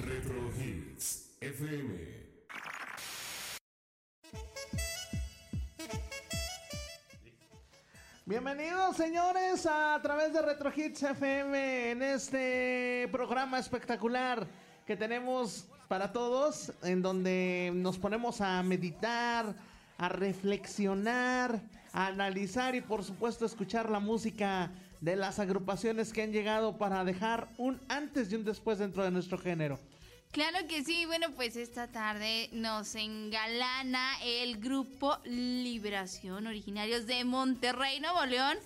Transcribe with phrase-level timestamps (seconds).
[0.00, 2.28] Retro Hits FM.
[8.24, 14.46] Bienvenidos señores a través de Retro Hits FM en este programa espectacular
[14.86, 19.56] que tenemos para todos en donde nos ponemos a meditar,
[19.96, 21.60] a reflexionar,
[21.92, 24.70] a analizar y por supuesto escuchar la música
[25.00, 29.10] de las agrupaciones que han llegado para dejar un antes y un después dentro de
[29.10, 29.78] nuestro género.
[30.30, 37.98] Claro que sí, bueno, pues esta tarde nos engalana el grupo Liberación, originarios de Monterrey,
[38.00, 38.56] Nuevo León.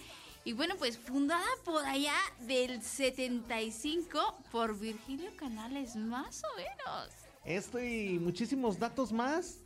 [0.45, 7.11] Y bueno, pues fundada por allá del 75 por Virgilio Canales, más o menos.
[7.45, 9.59] Esto y muchísimos datos más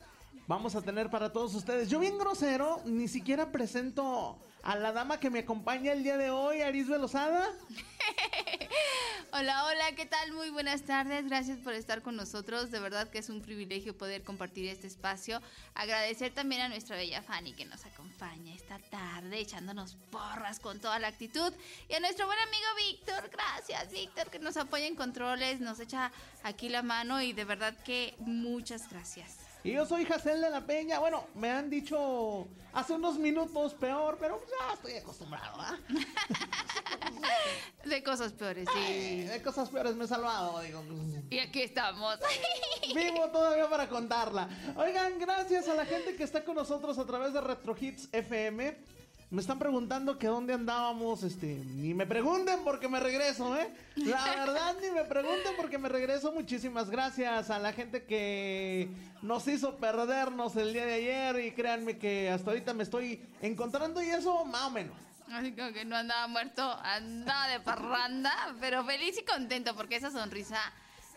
[0.46, 1.88] vamos a tener para todos ustedes.
[1.88, 6.30] Yo bien grosero, ni siquiera presento a la dama que me acompaña el día de
[6.30, 7.52] hoy, Aris Velozada.
[9.32, 10.32] hola, hola, ¿qué tal?
[10.32, 12.72] Muy buenas tardes, gracias por estar con nosotros.
[12.72, 15.40] De verdad que es un privilegio poder compartir este espacio.
[15.76, 20.98] Agradecer también a nuestra bella Fanny que nos acompaña esta tarde echándonos porras con toda
[20.98, 21.52] la actitud.
[21.88, 26.10] Y a nuestro buen amigo Víctor, gracias Víctor que nos apoya en controles, nos echa
[26.42, 29.45] aquí la mano y de verdad que muchas gracias.
[29.66, 31.00] Y yo soy Jacel de la Peña.
[31.00, 35.76] Bueno, me han dicho hace unos minutos peor, pero ya estoy acostumbrado, ¿ah?
[37.84, 39.22] de cosas peores, sí.
[39.24, 40.84] de cosas peores me he salvado, digo.
[41.30, 42.16] Y aquí estamos.
[42.94, 44.48] Vivo todavía para contarla.
[44.76, 48.95] Oigan, gracias a la gente que está con nosotros a través de Retro Hits FM.
[49.28, 53.68] Me están preguntando que dónde andábamos, este, ni me pregunten porque me regreso, ¿eh?
[53.96, 56.30] La verdad, ni me pregunten porque me regreso.
[56.30, 58.88] Muchísimas gracias a la gente que
[59.22, 64.00] nos hizo perdernos el día de ayer y créanme que hasta ahorita me estoy encontrando
[64.00, 64.96] y eso más o menos.
[65.32, 70.12] Así como que no andaba muerto, andaba de parranda, pero feliz y contento porque esa
[70.12, 70.60] sonrisa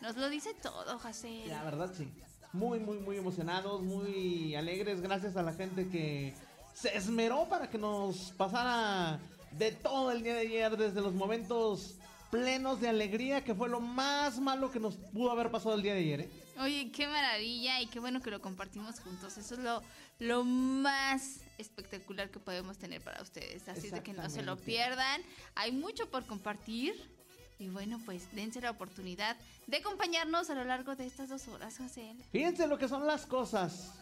[0.01, 1.43] nos lo dice todo, José.
[1.45, 2.11] La verdad, sí.
[2.53, 5.01] Muy, muy, muy emocionados, muy alegres.
[5.01, 6.33] Gracias a la gente que
[6.73, 9.19] se esmeró para que nos pasara
[9.51, 11.95] de todo el día de ayer, desde los momentos
[12.29, 15.93] plenos de alegría, que fue lo más malo que nos pudo haber pasado el día
[15.93, 16.21] de ayer.
[16.21, 16.29] ¿eh?
[16.61, 19.37] Oye, qué maravilla y qué bueno que lo compartimos juntos.
[19.37, 19.81] Eso es lo,
[20.19, 23.67] lo más espectacular que podemos tener para ustedes.
[23.67, 25.21] Así de que no se lo pierdan.
[25.55, 26.93] Hay mucho por compartir.
[27.59, 29.35] Y bueno, pues dense la oportunidad
[29.67, 32.15] de acompañarnos a lo largo de estas dos horas, José.
[32.31, 33.93] Fíjense lo que son las cosas.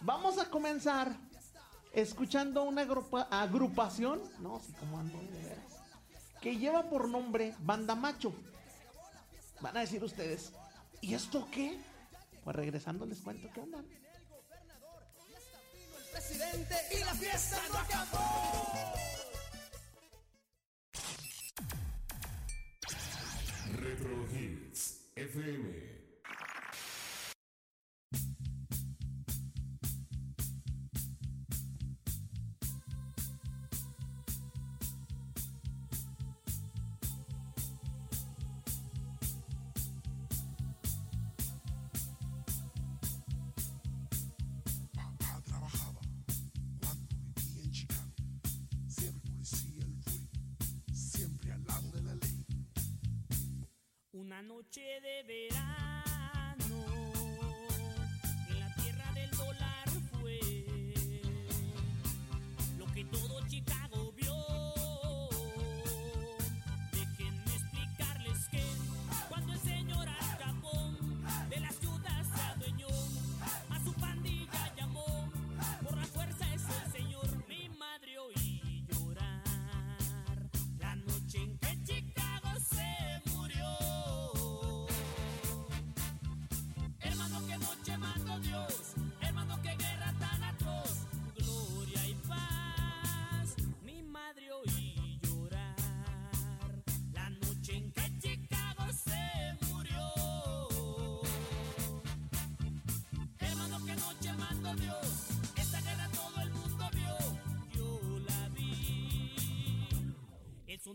[0.00, 1.16] Vamos a comenzar
[1.94, 2.82] escuchando una
[3.30, 5.64] agrupación, no, sí, como ando de veras,
[6.40, 8.32] que lleva por nombre Banda Macho.
[9.60, 10.52] Van a decir ustedes,
[11.00, 11.78] ¿y esto qué?
[12.42, 13.82] Pues regresando les cuento qué onda.
[16.12, 18.94] presidente y la fiesta no acabó.
[23.76, 25.93] Retro Hits FM.
[54.34, 55.83] Una noche de verano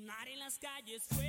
[0.10, 1.29] sonar en las calles fue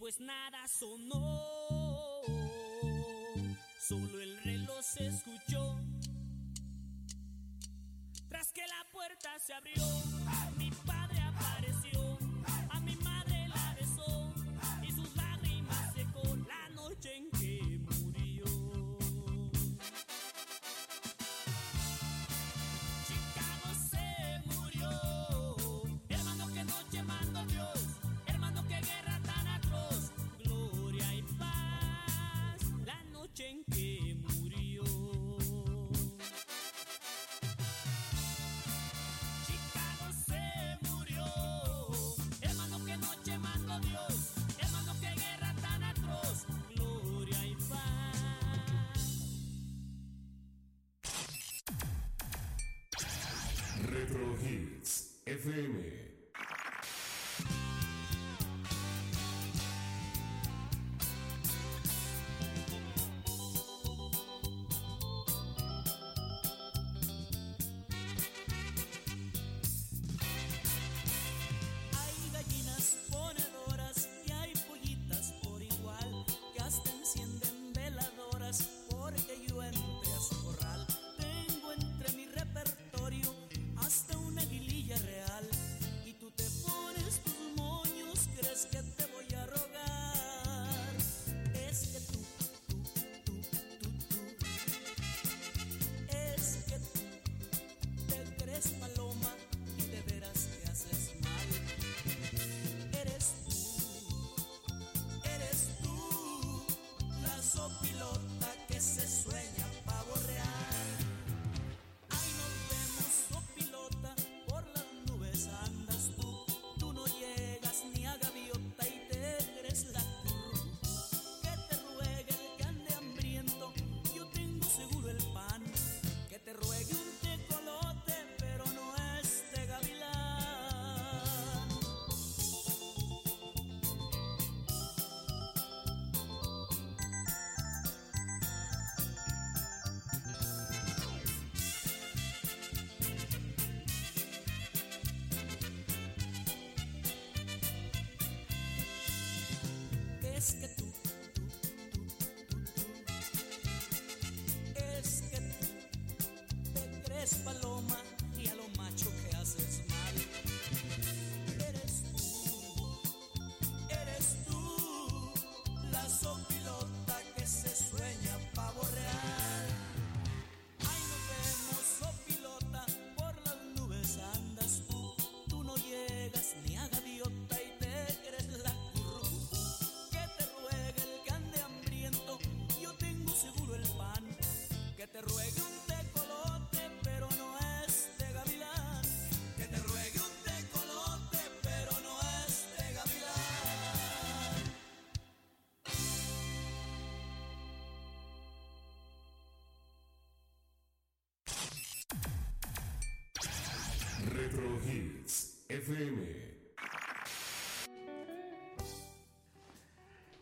[0.00, 1.20] pues nada sonó.
[3.78, 5.39] Solo el reloj se escuchó.
[53.88, 56.19] Retro Hits FM.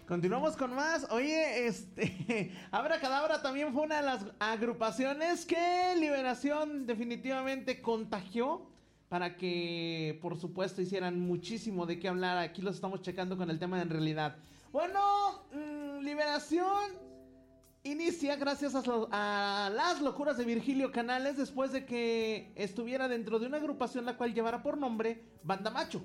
[0.06, 1.06] Continuamos con más.
[1.10, 2.50] Oye, este.
[2.70, 8.66] Abra Cadabra también fue una de las agrupaciones que Liberación definitivamente contagió
[9.10, 12.38] para que, por supuesto, hicieran muchísimo de qué hablar.
[12.38, 14.36] Aquí los estamos checando con el tema de en realidad.
[14.72, 17.07] Bueno, mm, Liberación
[18.38, 23.58] gracias a, a las locuras de Virgilio Canales después de que estuviera dentro de una
[23.58, 26.02] agrupación la cual llevara por nombre Banda Macho.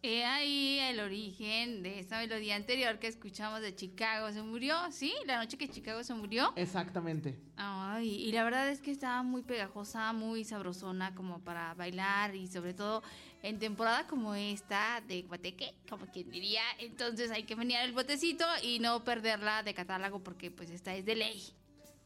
[0.00, 5.12] He ahí el origen de esa melodía anterior que escuchamos de Chicago se murió, ¿sí?
[5.26, 6.52] La noche que Chicago se murió.
[6.54, 7.36] Exactamente.
[7.56, 12.46] Ay, y la verdad es que estaba muy pegajosa, muy sabrosona como para bailar y
[12.46, 13.02] sobre todo
[13.42, 16.62] en temporada como esta de Guateque, como quien diría.
[16.78, 21.04] Entonces hay que venir el botecito y no perderla de catálogo porque pues esta es
[21.04, 21.42] de ley.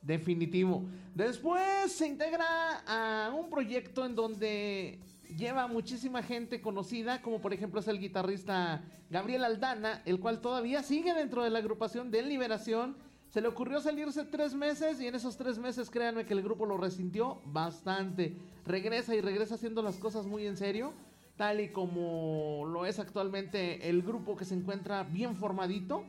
[0.00, 0.82] Definitivo.
[1.14, 4.98] Después se integra a un proyecto en donde
[5.36, 10.82] lleva muchísima gente conocida, como por ejemplo es el guitarrista Gabriel Aldana, el cual todavía
[10.82, 12.96] sigue dentro de la agrupación de Liberación.
[13.30, 16.66] Se le ocurrió salirse tres meses y en esos tres meses créanme que el grupo
[16.66, 18.36] lo resintió bastante.
[18.66, 20.92] Regresa y regresa haciendo las cosas muy en serio,
[21.36, 26.04] tal y como lo es actualmente el grupo que se encuentra bien formadito.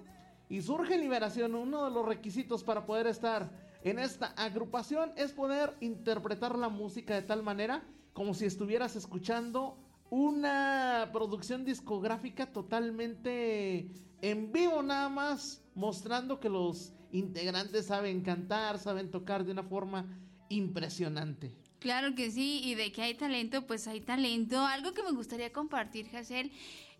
[0.49, 3.49] Y surge Liberación, uno de los requisitos para poder estar
[3.83, 9.77] en esta agrupación es poder interpretar la música de tal manera como si estuvieras escuchando
[10.09, 13.89] una producción discográfica totalmente
[14.21, 20.05] en vivo nada más, mostrando que los integrantes saben cantar, saben tocar de una forma
[20.49, 21.55] impresionante.
[21.79, 24.65] Claro que sí, y de que hay talento, pues hay talento.
[24.65, 26.51] Algo que me gustaría compartir, Hazel,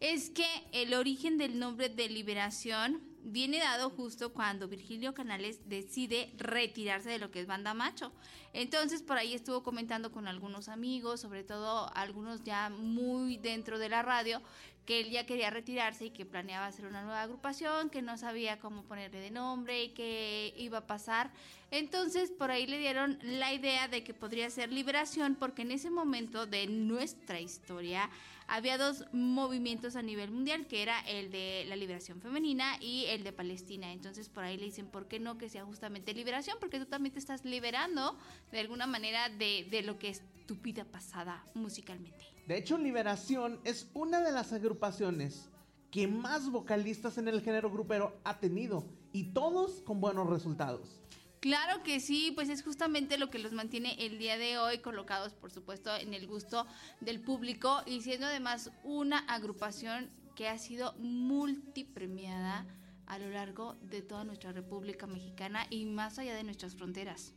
[0.04, 6.34] es que el origen del nombre de Liberación viene dado justo cuando Virgilio Canales decide
[6.38, 8.12] retirarse de lo que es Banda Macho.
[8.52, 13.88] Entonces por ahí estuvo comentando con algunos amigos, sobre todo algunos ya muy dentro de
[13.88, 14.42] la radio,
[14.86, 18.60] que él ya quería retirarse y que planeaba hacer una nueva agrupación, que no sabía
[18.60, 21.32] cómo ponerle de nombre y qué iba a pasar.
[21.72, 25.90] Entonces por ahí le dieron la idea de que podría ser Liberación porque en ese
[25.90, 28.10] momento de nuestra historia
[28.48, 33.24] había dos movimientos a nivel mundial, que era el de la liberación femenina y el
[33.24, 33.92] de Palestina.
[33.92, 36.58] Entonces por ahí le dicen, ¿por qué no que sea justamente liberación?
[36.60, 38.18] Porque tú también te estás liberando
[38.52, 42.26] de alguna manera de, de lo que es tu vida pasada musicalmente.
[42.48, 45.50] De hecho, Liberación es una de las agrupaciones
[45.92, 48.84] que más vocalistas en el género grupero ha tenido
[49.14, 51.00] y todos con buenos resultados.
[51.44, 55.34] Claro que sí, pues es justamente lo que los mantiene el día de hoy colocados,
[55.34, 56.66] por supuesto, en el gusto
[57.02, 62.66] del público y siendo además una agrupación que ha sido multipremiada
[63.08, 67.34] a lo largo de toda nuestra República Mexicana y más allá de nuestras fronteras.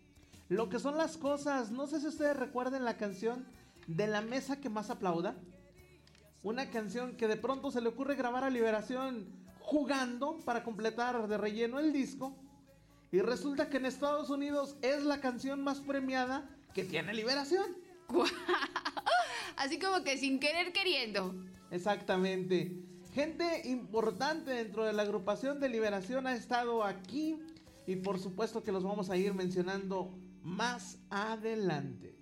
[0.49, 3.45] Lo que son las cosas, no sé si ustedes recuerden la canción
[3.89, 5.35] de la mesa que más aplauda.
[6.45, 9.27] Una canción que de pronto se le ocurre grabar a Liberación
[9.59, 12.37] jugando para completar de relleno el disco.
[13.13, 17.77] Y resulta que en Estados Unidos es la canción más premiada que tiene Liberación.
[19.57, 21.35] Así como que sin querer queriendo.
[21.71, 22.83] Exactamente.
[23.15, 27.39] Gente importante dentro de la agrupación de Liberación ha estado aquí
[27.87, 32.16] y por supuesto que los vamos a ir mencionando más adelante.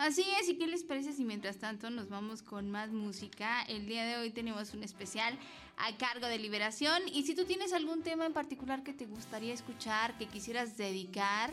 [0.00, 3.60] Así es, ¿y qué les parece si mientras tanto nos vamos con más música?
[3.64, 5.38] El día de hoy tenemos un especial
[5.76, 9.52] a cargo de Liberación y si tú tienes algún tema en particular que te gustaría
[9.52, 11.52] escuchar, que quisieras dedicar,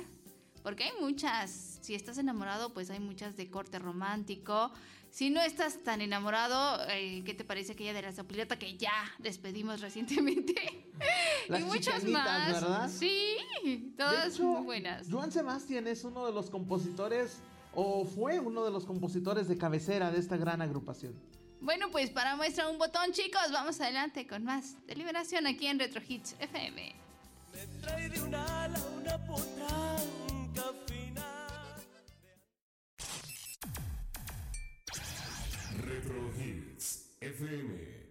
[0.63, 4.71] porque hay muchas, si estás enamorado, pues hay muchas de corte romántico.
[5.11, 8.93] Si no estás tan enamorado, eh, ¿qué te parece aquella de la zapuleta que ya
[9.19, 10.55] despedimos recientemente?
[11.49, 12.61] Las y muchas más.
[12.61, 12.89] ¿verdad?
[12.89, 15.07] Sí, todas hecho, muy buenas.
[15.11, 17.41] Joan Sebastián es uno de los compositores
[17.79, 21.13] o fue uno de los compositores de cabecera de esta gran agrupación.
[21.61, 25.77] Bueno, pues para muestra un botón, chicos, vamos adelante con más de Liberación aquí en
[25.77, 26.95] Retro Hits FM.
[27.53, 31.75] Me trae de un ala una potranca fina.
[35.83, 38.07] Retro Hits FM.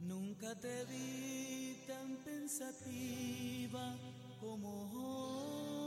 [0.00, 3.94] Nunca te vi tan pensativa
[4.40, 5.83] como hoy.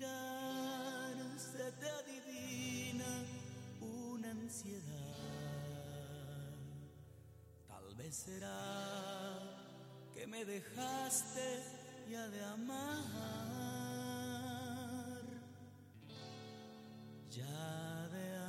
[0.00, 3.04] Se te adivina
[3.80, 4.80] una ansiedad.
[7.68, 9.38] Tal vez será
[10.14, 11.62] que me dejaste
[12.10, 12.80] ya de amar.
[17.30, 18.39] Ya de amar.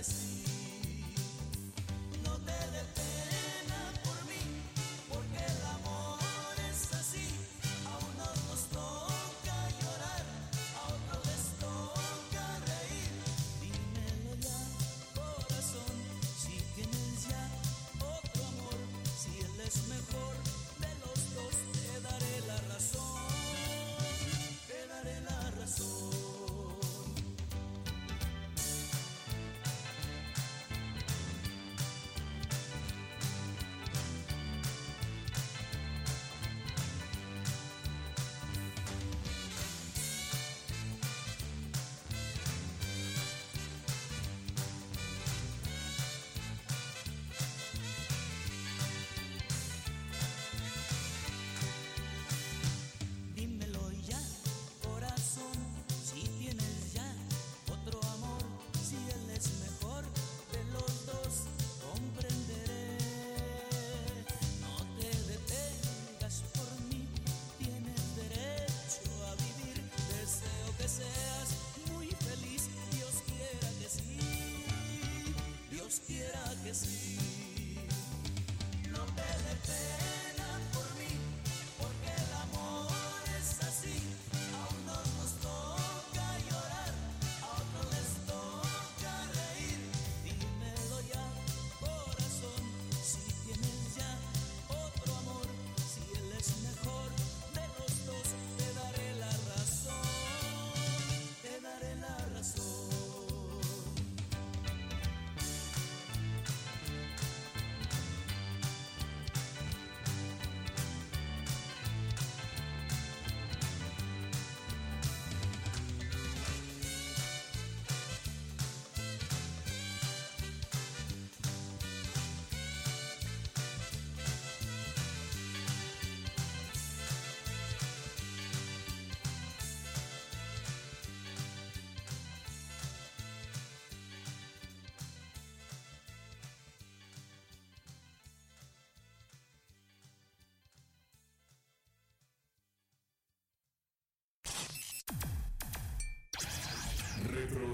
[0.00, 0.39] legacy.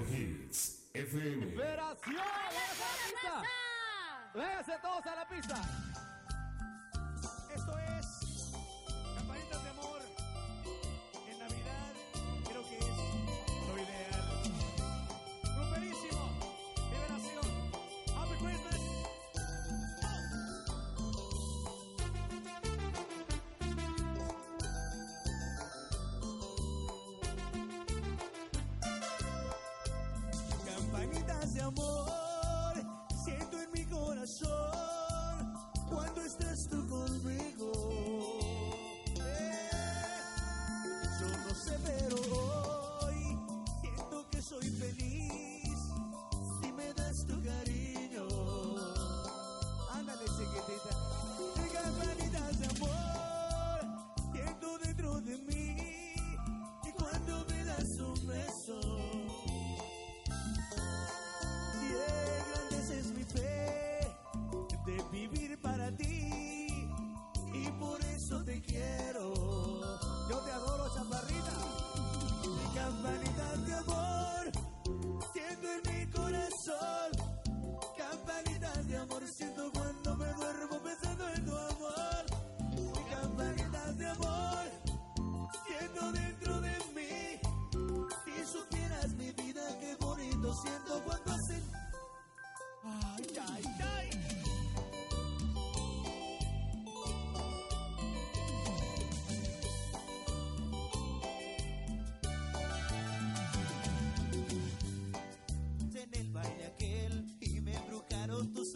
[0.09, 1.45] Hits FM.
[1.45, 2.15] ¡Liberación!
[2.15, 3.41] ¡Véngase a la pista!
[4.33, 5.86] ¡Véngase todos a la pista!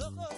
[0.01, 0.30] So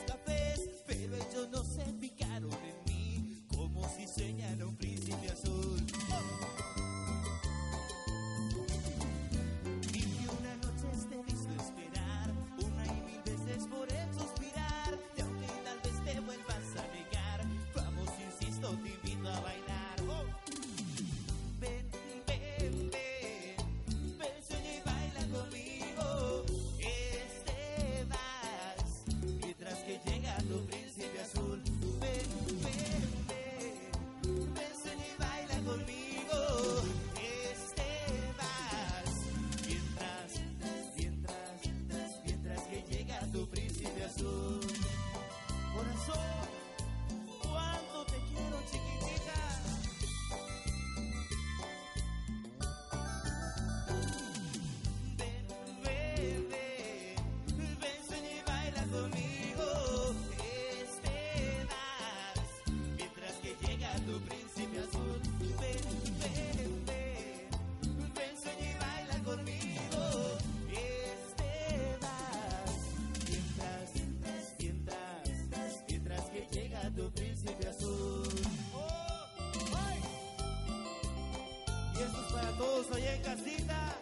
[82.93, 83.95] soy en casita,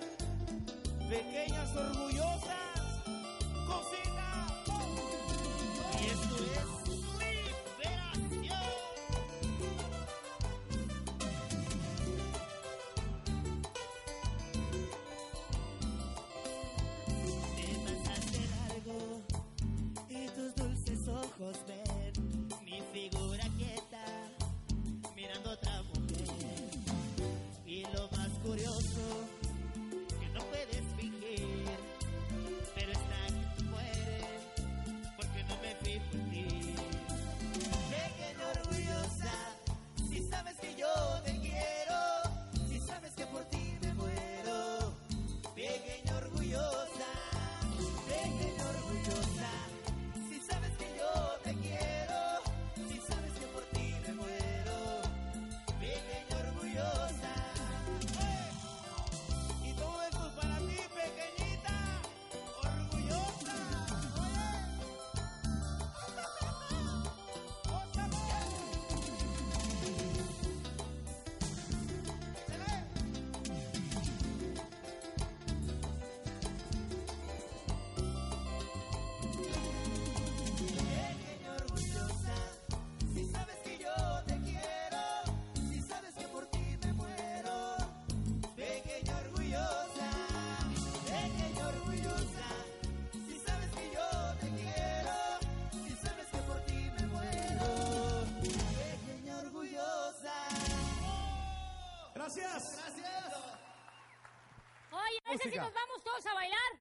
[1.10, 2.31] pequeñas orgullosas.
[105.52, 106.72] si nos vamos todos a bailar?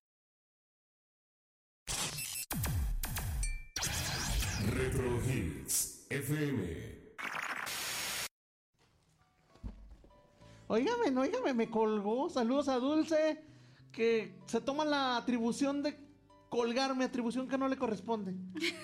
[4.75, 6.91] Retro Hits FM.
[10.69, 12.31] Óigame, no, me colgó.
[12.31, 13.45] Saludos a Dulce,
[13.91, 15.99] que se toma la atribución de
[16.49, 18.35] colgarme, atribución que no le corresponde.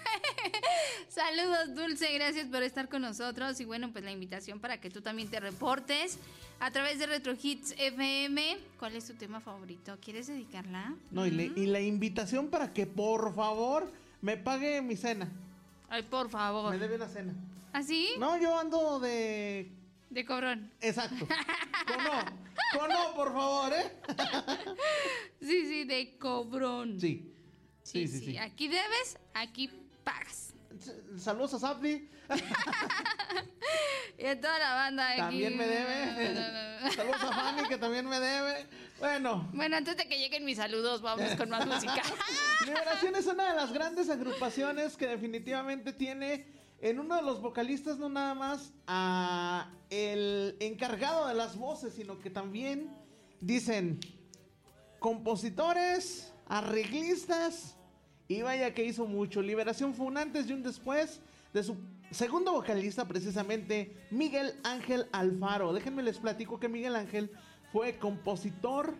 [1.28, 3.58] Saludos, Dulce, gracias por estar con nosotros.
[3.60, 6.18] Y bueno, pues la invitación para que tú también te reportes
[6.60, 8.56] a través de Retro Hits FM.
[8.78, 9.98] ¿Cuál es tu tema favorito?
[10.00, 10.94] ¿Quieres dedicarla?
[11.10, 13.90] No, y, le- y la invitación para que por favor
[14.22, 15.28] me pague mi cena.
[15.88, 16.70] Ay, por favor.
[16.70, 17.34] Me debe una cena.
[17.72, 18.10] ¿Así?
[18.20, 19.72] No, yo ando de.
[20.10, 20.70] De cobrón.
[20.80, 21.26] Exacto.
[21.88, 22.24] Cono,
[22.78, 23.92] cono, por favor, ¿eh?
[25.40, 27.00] Sí, sí, de cobrón.
[27.00, 27.32] Sí.
[27.82, 28.38] Sí, sí, sí, sí.
[28.38, 29.70] Aquí debes, aquí
[30.04, 30.45] pagas.
[31.16, 32.08] Saludos a Sapdi.
[34.18, 35.20] Y a toda la banda aquí.
[35.20, 36.90] También me debe.
[36.90, 38.66] Saludos a Fanny, que también me debe.
[38.98, 42.02] Bueno, Bueno, antes de que lleguen mis saludos, vamos con más música.
[42.64, 46.46] Liberación es una de las grandes agrupaciones que definitivamente tiene
[46.80, 52.18] en uno de los vocalistas no nada más a el encargado de las voces, sino
[52.18, 52.96] que también
[53.40, 54.00] dicen
[54.98, 57.75] compositores, arreglistas
[58.28, 59.42] y vaya que hizo mucho.
[59.42, 61.20] Liberación fue un antes y un después
[61.52, 61.76] de su
[62.10, 65.72] segundo vocalista precisamente Miguel Ángel Alfaro.
[65.72, 67.30] Déjenme les platico que Miguel Ángel
[67.72, 68.94] fue compositor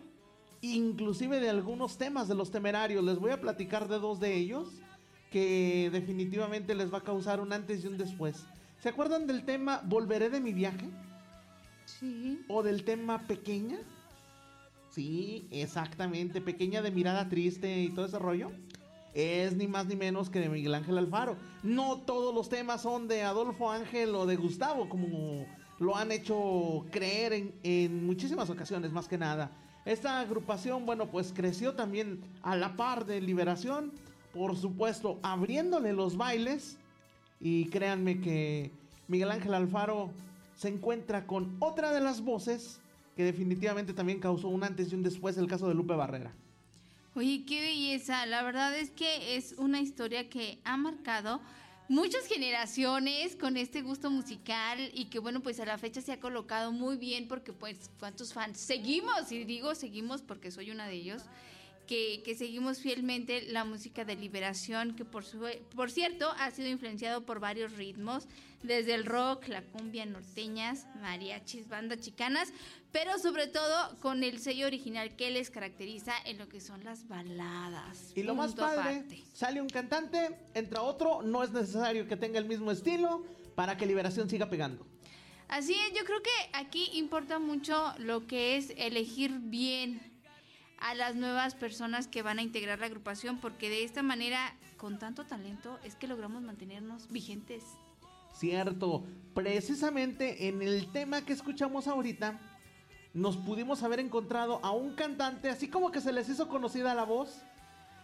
[0.61, 3.03] inclusive de algunos temas de los temerarios.
[3.03, 4.69] Les voy a platicar de dos de ellos
[5.31, 8.45] que definitivamente les va a causar un antes y un después.
[8.79, 10.89] ¿Se acuerdan del tema Volveré de mi viaje?
[11.85, 12.43] Sí.
[12.47, 13.79] ¿O del tema Pequeña?
[14.91, 18.51] Sí, exactamente, Pequeña de mirada triste y todo ese rollo.
[19.13, 21.37] Es ni más ni menos que de Miguel Ángel Alfaro.
[21.63, 25.45] No todos los temas son de Adolfo Ángel o de Gustavo, como
[25.79, 29.51] lo han hecho creer en, en muchísimas ocasiones, más que nada.
[29.85, 33.93] Esta agrupación, bueno, pues creció también a la par de Liberación,
[34.33, 36.77] por supuesto, abriéndole los bailes.
[37.39, 38.71] Y créanme que
[39.07, 40.11] Miguel Ángel Alfaro
[40.55, 42.81] se encuentra con otra de las voces
[43.15, 46.33] que definitivamente también causó un antes y un después, el caso de Lupe Barrera.
[47.17, 48.27] Oye, qué belleza.
[48.27, 51.41] La verdad es que es una historia que ha marcado
[51.89, 56.19] muchas generaciones con este gusto musical y que bueno, pues a la fecha se ha
[56.19, 60.93] colocado muy bien porque pues cuántos fans seguimos, y digo seguimos porque soy una de
[60.93, 61.23] ellos,
[61.87, 65.43] que, que seguimos fielmente la música de liberación, que por, su,
[65.75, 68.27] por cierto ha sido influenciado por varios ritmos,
[68.63, 72.51] desde el rock, la cumbia, norteñas, mariachis, bandas chicanas,
[72.91, 77.07] pero sobre todo con el sello original que les caracteriza en lo que son las
[77.07, 78.11] baladas.
[78.15, 79.23] Y lo más padre, aparte.
[79.33, 83.23] sale un cantante, entra otro, no es necesario que tenga el mismo estilo
[83.55, 84.85] para que Liberación siga pegando.
[85.47, 90.01] Así es, yo creo que aquí importa mucho lo que es elegir bien
[90.79, 94.99] a las nuevas personas que van a integrar la agrupación, porque de esta manera, con
[94.99, 97.63] tanto talento, es que logramos mantenernos vigentes.
[98.37, 102.39] Cierto, precisamente en el tema que escuchamos ahorita,
[103.15, 107.03] nos pudimos haber encontrado a un cantante, así como que se les hizo conocida la
[107.03, 107.41] voz,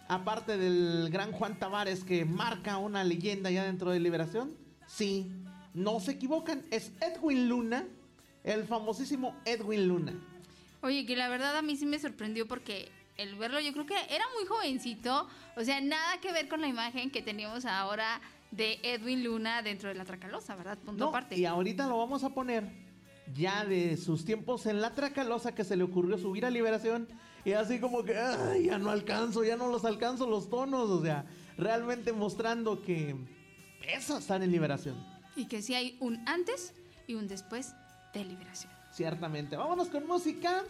[0.07, 4.55] aparte del gran Juan Tavares que marca una leyenda ya dentro de Liberación.
[4.87, 5.31] Sí,
[5.75, 7.85] no se equivocan, es Edwin Luna,
[8.43, 10.13] el famosísimo Edwin Luna.
[10.81, 13.95] Oye, que la verdad a mí sí me sorprendió porque el verlo, yo creo que
[14.09, 18.19] era muy jovencito, o sea, nada que ver con la imagen que tenemos ahora
[18.55, 20.77] de Edwin Luna dentro de la Tracalosa, ¿verdad?
[20.77, 21.35] Punto No, aparte.
[21.37, 22.69] y ahorita lo vamos a poner
[23.33, 27.07] ya de sus tiempos en la Tracalosa que se le ocurrió subir a Liberación
[27.45, 31.01] y así como que "Ay, ya no alcanzo, ya no los alcanzo los tonos, o
[31.01, 31.25] sea,
[31.57, 33.15] realmente mostrando que
[33.81, 34.95] pesa estar en Liberación.
[35.35, 36.73] Y que sí hay un antes
[37.07, 37.73] y un después
[38.13, 38.71] de liberación.
[38.91, 39.55] Ciertamente.
[39.57, 40.63] Vámonos con música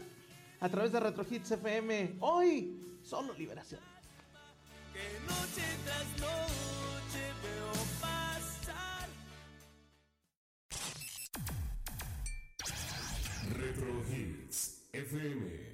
[0.62, 2.15] a través de Retro Hits FM.
[2.22, 3.82] Hoy solo Liberación.
[4.93, 7.19] Que noche tras noche
[13.52, 15.73] Retro Hits FM.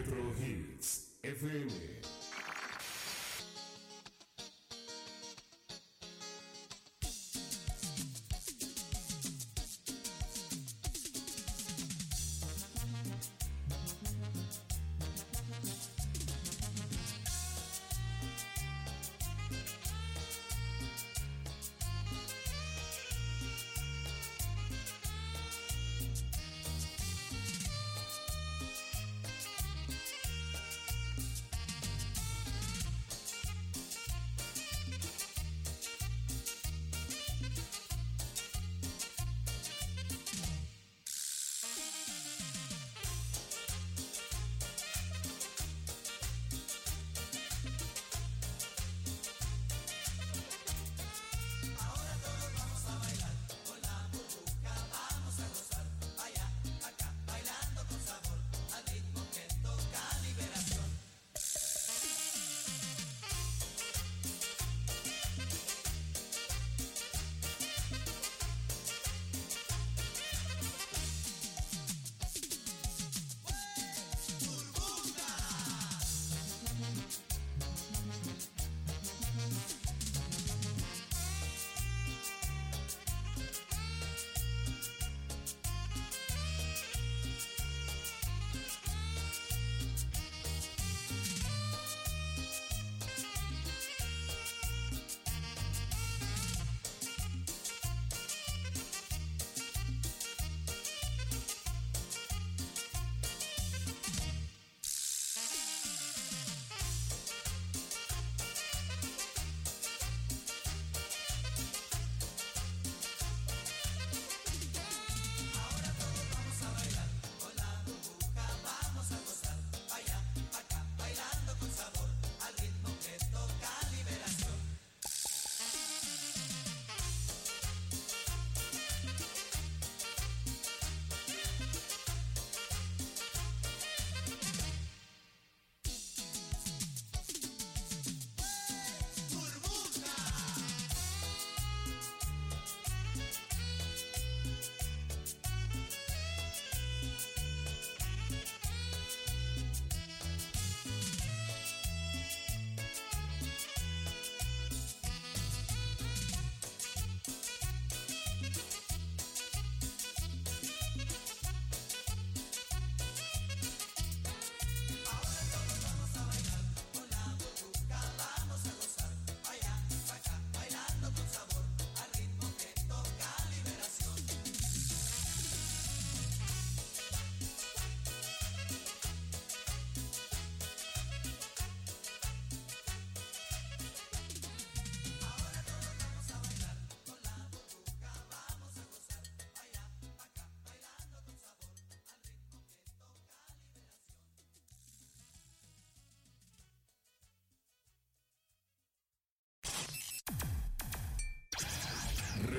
[0.00, 2.09] Retro Hits FM.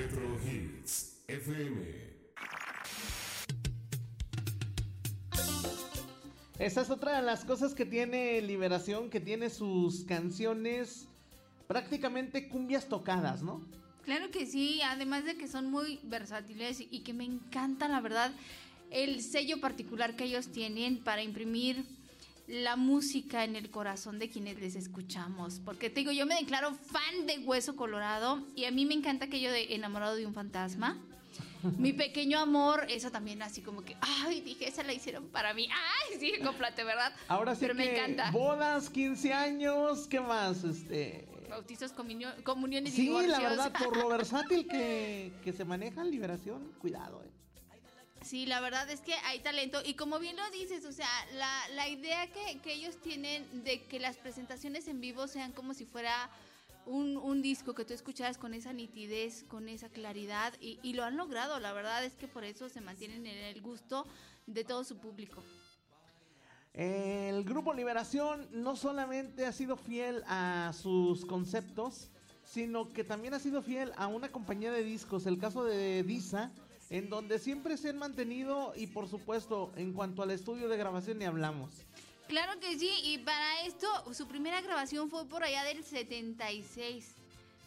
[0.02, 1.86] Retro Hits FM.
[6.58, 11.06] Esa es otra de las cosas que tiene Liberación, que tiene sus canciones
[11.68, 13.64] prácticamente cumbias tocadas, ¿no?
[14.02, 18.32] Claro que sí, además de que son muy versátiles y que me encanta, la verdad,
[18.90, 21.84] el sello particular que ellos tienen para imprimir
[22.46, 25.60] la música en el corazón de quienes les escuchamos.
[25.64, 29.26] Porque te digo, yo me declaro fan de Hueso Colorado y a mí me encanta
[29.26, 30.98] aquello de enamorado de un fantasma.
[31.78, 35.68] Mi pequeño amor, eso también así como que, ay, dije, esa la hicieron para mí.
[35.70, 37.14] Ay, sí, complate, ¿verdad?
[37.28, 38.30] Ahora sí Pero me que encanta.
[38.32, 40.64] bodas, 15 años, ¿qué más?
[40.64, 41.28] Este...
[41.48, 43.30] Bautizos, comunio- comuniones y Sí, divorcios.
[43.30, 47.30] la verdad, por lo versátil que, que se maneja en Liberación, cuidado, eh.
[48.24, 49.80] Sí, la verdad es que hay talento.
[49.84, 53.82] Y como bien lo dices, o sea, la, la idea que, que ellos tienen de
[53.84, 56.30] que las presentaciones en vivo sean como si fuera
[56.86, 61.04] un, un disco que tú escucharas con esa nitidez, con esa claridad y, y lo
[61.04, 64.06] han logrado, la verdad es que por eso se mantienen en el gusto
[64.46, 65.42] de todo su público.
[66.74, 72.08] El grupo Liberación no solamente ha sido fiel a sus conceptos,
[72.44, 76.50] sino que también ha sido fiel a una compañía de discos, el caso de Disa,
[76.92, 81.18] en donde siempre se han mantenido y por supuesto en cuanto al estudio de grabación
[81.18, 81.70] ni hablamos.
[82.28, 87.14] Claro que sí, y para esto su primera grabación fue por allá del 76.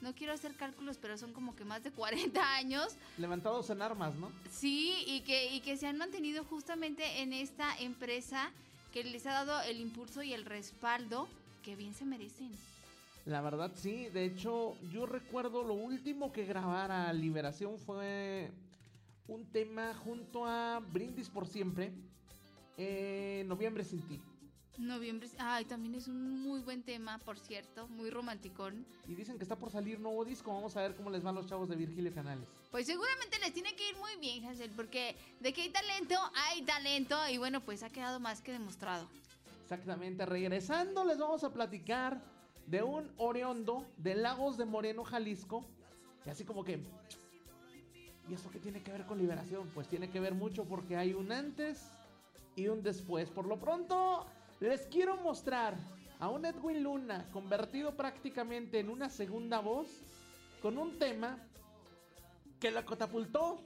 [0.01, 2.95] No quiero hacer cálculos, pero son como que más de 40 años.
[3.17, 4.31] Levantados en armas, ¿no?
[4.51, 8.51] Sí, y que, y que se han mantenido justamente en esta empresa
[8.93, 11.27] que les ha dado el impulso y el respaldo
[11.63, 12.51] que bien se merecen.
[13.25, 18.51] La verdad sí, de hecho yo recuerdo lo último que grabara Liberación fue
[19.27, 21.91] un tema junto a Brindis por Siempre,
[22.77, 24.21] eh, Noviembre sin ti.
[24.77, 28.85] Noviembre, ay, también es un muy buen tema, por cierto, muy romanticón.
[29.07, 31.47] Y dicen que está por salir nuevo disco, vamos a ver cómo les van los
[31.47, 32.47] chavos de Virgilio Canales.
[32.71, 36.61] Pues seguramente les tiene que ir muy bien, Hansel, porque de que hay talento, hay
[36.63, 39.07] talento y bueno, pues ha quedado más que demostrado.
[39.63, 42.21] Exactamente, regresando les vamos a platicar
[42.67, 45.65] de un Oriondo de Lagos de Moreno, Jalisco.
[46.26, 46.80] Y así como que...
[48.30, 49.69] ¿Y eso qué tiene que ver con liberación?
[49.73, 51.91] Pues tiene que ver mucho porque hay un antes
[52.55, 53.30] y un después.
[53.30, 54.26] Por lo pronto,
[54.59, 55.76] les quiero mostrar
[56.19, 59.88] a un Edwin Luna convertido prácticamente en una segunda voz
[60.61, 61.38] con un tema
[62.59, 63.59] que la catapultó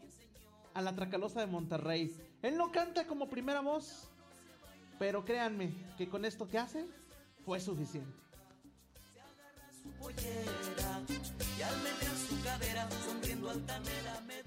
[0.73, 2.15] a la Tracalosa de Monterrey.
[2.41, 4.09] Él no canta como primera voz,
[4.97, 6.85] pero créanme que con esto que hace
[7.45, 8.11] fue suficiente.
[9.81, 11.01] su pollera
[11.57, 14.43] y al menear su cadera, sonriendo altanera, me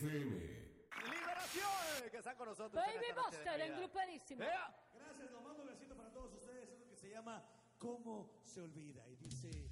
[0.00, 0.30] FM.
[1.10, 2.82] Liberación, que están con nosotros.
[2.82, 4.42] Baby Buster, engrupadísimo.
[4.42, 4.74] Ea.
[4.94, 6.70] Gracias, lo mando un besito para todos ustedes.
[6.70, 7.44] Es lo que se llama
[7.78, 9.06] ¿Cómo se olvida?
[9.08, 9.70] Y dice.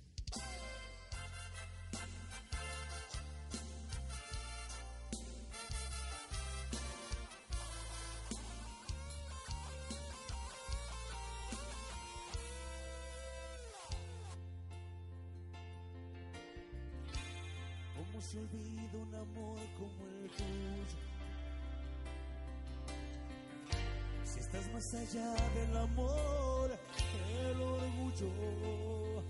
[18.51, 20.99] ¿Cómo se olvida un amor como el tuyo?
[24.25, 26.79] Si estás más allá del amor,
[27.29, 29.23] el orgullo.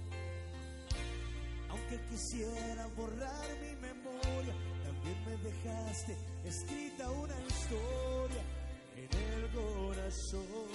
[1.71, 4.55] Aunque quisiera borrar mi memoria,
[4.85, 8.43] también me dejaste escrita una historia
[8.97, 10.69] en el corazón.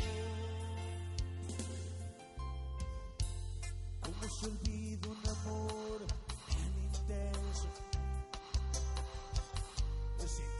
[4.01, 6.07] ¿Cómo se olvida un amor
[6.47, 7.92] tan intenso?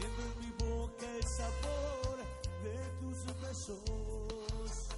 [0.04, 0.10] En
[0.42, 2.18] mi boca el sabor
[2.62, 4.90] de tus besos.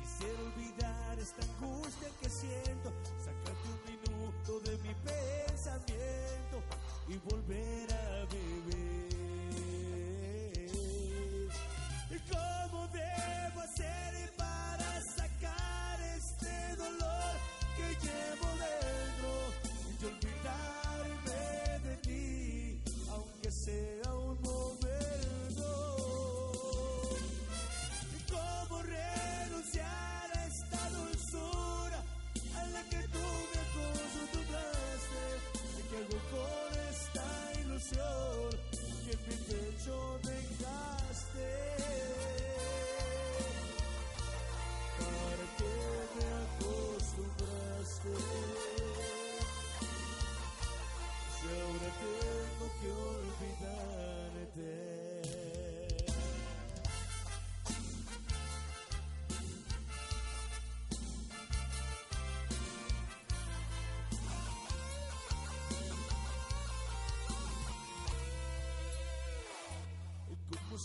[0.00, 2.90] Quisiera olvidar esta angustia que siento,
[3.24, 6.56] sacarte un minuto de mi pensamiento
[7.06, 7.69] y volver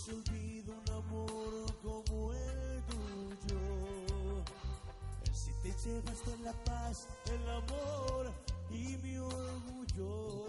[0.06, 4.44] se olvida un amor como el tuyo?
[5.32, 8.32] Si te llevaste la paz, el amor
[8.70, 10.46] y mi orgullo.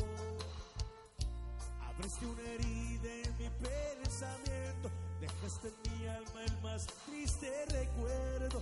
[1.88, 8.62] Abriste una herida en mi pensamiento, dejaste en mi alma el más triste recuerdo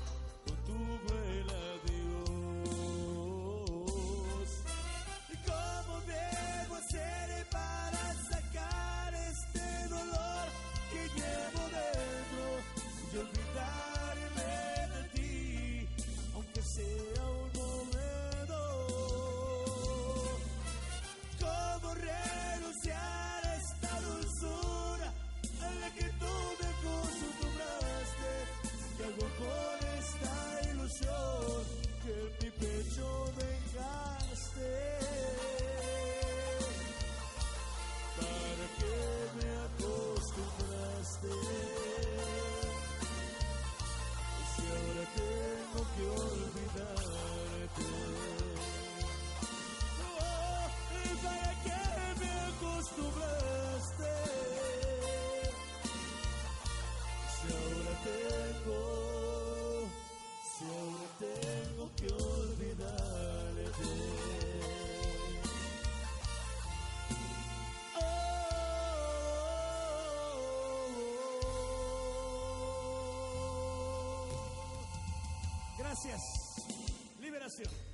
[75.95, 76.55] Gracias.
[77.21, 77.84] Liberación.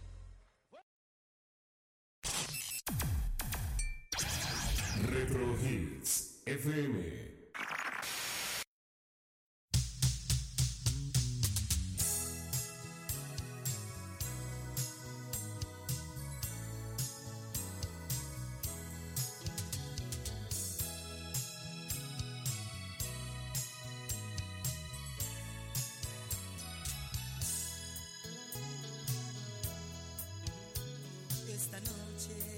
[32.29, 32.50] Noche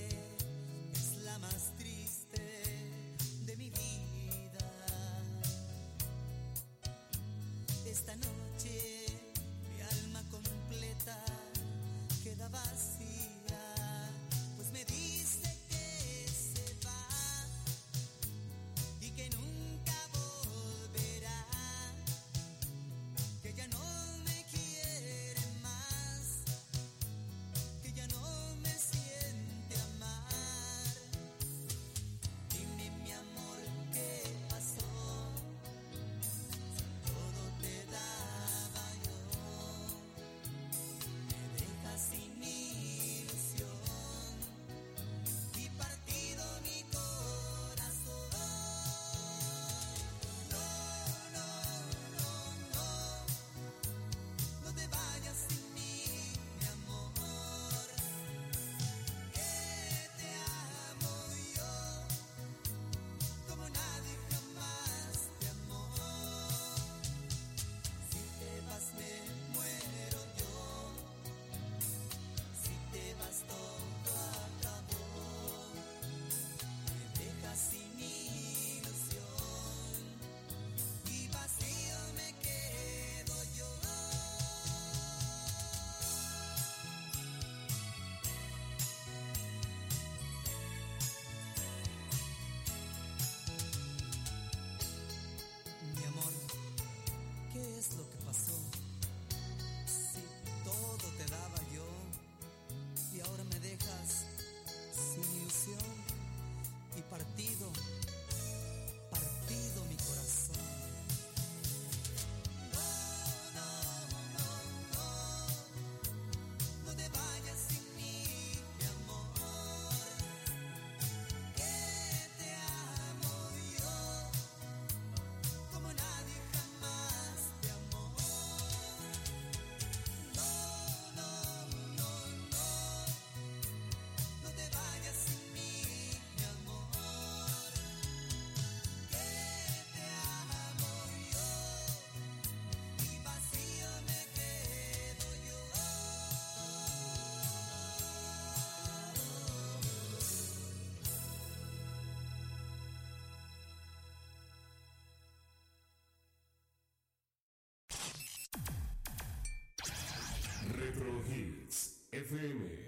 [162.34, 162.84] FM.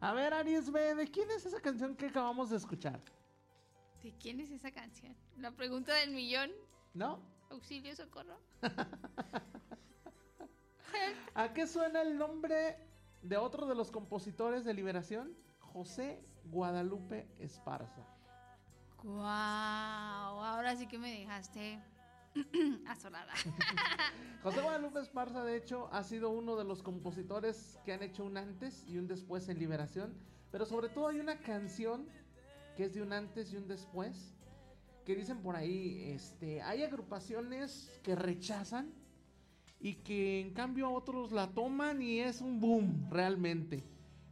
[0.00, 3.00] A ver, Aries B, ¿de quién es esa canción que acabamos de escuchar?
[4.02, 5.16] ¿De quién es esa canción?
[5.38, 6.50] La pregunta del millón.
[6.94, 7.20] ¿No?
[7.50, 8.38] Auxilio, socorro.
[11.34, 12.76] ¿A qué suena el nombre
[13.22, 15.36] de otro de los compositores de Liberación?
[15.58, 18.06] José Guadalupe Esparza.
[19.02, 21.80] Wow, ahora sí que me dejaste
[22.86, 23.32] azorada.
[24.42, 28.36] José Guadalupe Esparza, de hecho, ha sido uno de los compositores que han hecho un
[28.36, 30.14] antes y un después en Liberación.
[30.50, 32.06] Pero sobre todo hay una canción
[32.76, 34.34] que es de un antes y un después.
[35.04, 38.92] Que dicen por ahí, este, hay agrupaciones que rechazan
[39.80, 43.84] y que en cambio otros la toman y es un boom realmente.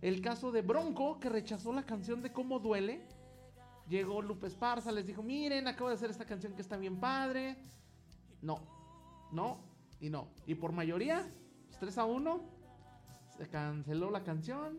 [0.02, 3.00] El caso de Bronco, que rechazó la canción de Cómo Duele.
[3.88, 7.56] Llegó Lupe Esparza, les dijo, miren, acabo de hacer esta canción que está bien padre.
[8.42, 8.60] No,
[9.32, 9.58] no
[10.00, 10.28] y no.
[10.46, 11.26] Y por mayoría,
[11.80, 12.40] 3 a 1,
[13.36, 14.78] se canceló la canción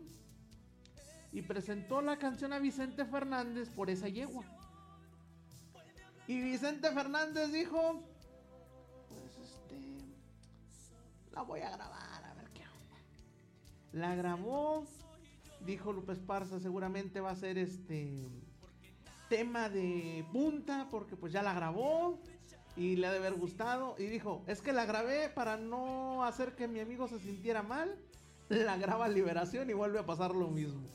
[1.32, 4.44] y presentó la canción a Vicente Fernández por esa yegua.
[6.26, 8.02] Y Vicente Fernández dijo,
[9.08, 9.78] pues este,
[11.32, 12.96] la voy a grabar, a ver qué onda.
[13.92, 14.84] La grabó,
[15.64, 18.28] dijo Lupe Esparza, seguramente va a ser este
[19.28, 22.18] tema de punta porque pues ya la grabó
[22.78, 26.54] y le ha de haber gustado y dijo, es que la grabé para no hacer
[26.54, 27.98] que mi amigo se sintiera mal,
[28.48, 30.86] la graba Liberación y vuelve a pasar lo mismo.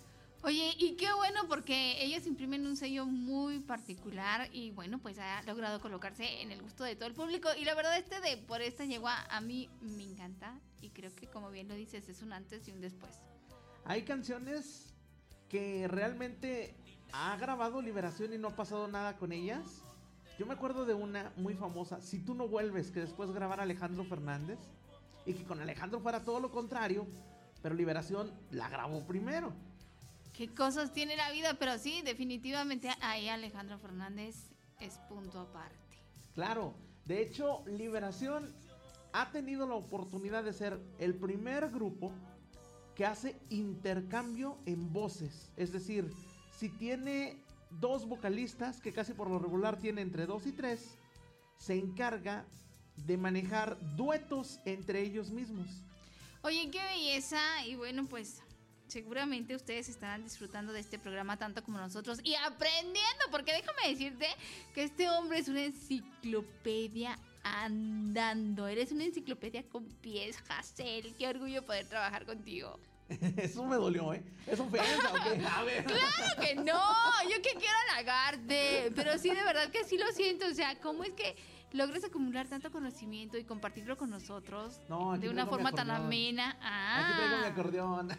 [0.46, 5.42] Oye, y qué bueno porque ellos imprimen un sello muy particular y bueno, pues ha
[5.44, 7.50] logrado colocarse en el gusto de todo el público.
[7.58, 11.28] Y la verdad, este de por esta yegua a mí me encanta y creo que
[11.28, 13.22] como bien lo dices, es un antes y un después.
[13.86, 14.94] Hay canciones
[15.48, 16.76] que realmente
[17.14, 19.84] ha grabado Liberación y no ha pasado nada con ellas.
[20.40, 24.04] Yo me acuerdo de una muy famosa, Si tú no vuelves, que después grabara Alejandro
[24.04, 24.60] Fernández.
[25.26, 27.08] Y que con Alejandro fuera todo lo contrario,
[27.62, 29.54] pero Liberación la grabó primero.
[30.34, 34.50] Qué cosas tiene la vida, pero sí, definitivamente ahí Alejandro Fernández
[34.82, 35.78] es punto aparte.
[36.34, 36.74] Claro,
[37.06, 38.54] de hecho, Liberación
[39.14, 42.12] ha tenido la oportunidad de ser el primer grupo
[42.96, 45.52] que hace intercambio en voces.
[45.56, 46.12] Es decir,
[46.58, 47.43] si tiene
[47.80, 50.98] dos vocalistas, que casi por lo regular tiene entre dos y tres,
[51.58, 52.46] se encarga
[52.96, 55.68] de manejar duetos entre ellos mismos.
[56.42, 57.40] Oye, qué belleza.
[57.66, 58.42] Y bueno, pues
[58.88, 64.28] seguramente ustedes estarán disfrutando de este programa tanto como nosotros y aprendiendo, porque déjame decirte
[64.74, 68.68] que este hombre es una enciclopedia andando.
[68.68, 71.16] Eres una enciclopedia con pies, Hassel.
[71.16, 72.80] Qué orgullo poder trabajar contigo.
[73.38, 74.24] Eso me dolió, ¿eh?
[74.48, 75.46] ¿Es ofensa o qué?
[75.52, 75.84] A ver.
[75.86, 76.82] Claro que no,
[77.24, 81.04] yo que quiero halagarte, pero sí, de verdad que sí lo siento, o sea, ¿cómo
[81.04, 81.36] es que
[81.74, 86.58] logras acumular tanto conocimiento y compartirlo con nosotros No, de una forma tan amena?
[86.62, 88.12] Ah, Aquí traigo mi acordeón.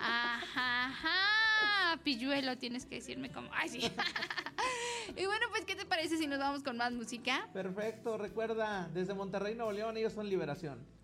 [0.00, 3.50] Ajá, ajá, pilluelo, tienes que decirme cómo.
[3.52, 3.80] Ay, sí.
[5.16, 7.48] y bueno, pues, ¿qué te parece si nos vamos con más música?
[7.52, 11.01] Perfecto, recuerda, desde Monterrey, Nuevo León, ellos son Liberación.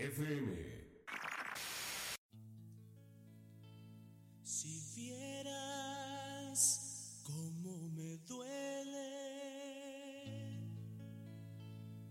[0.00, 0.56] FM.
[4.42, 6.60] Si vieras
[7.22, 9.10] cómo me duele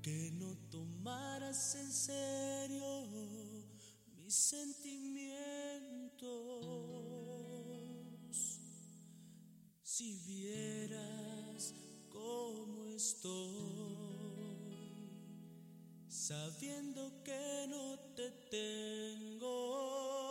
[0.04, 3.08] que no tomaras en serio
[4.18, 5.40] mis sentimientos.
[9.82, 11.74] Si vieras
[12.10, 14.09] cómo estoy,
[16.20, 20.29] sabiendo que no te tengo.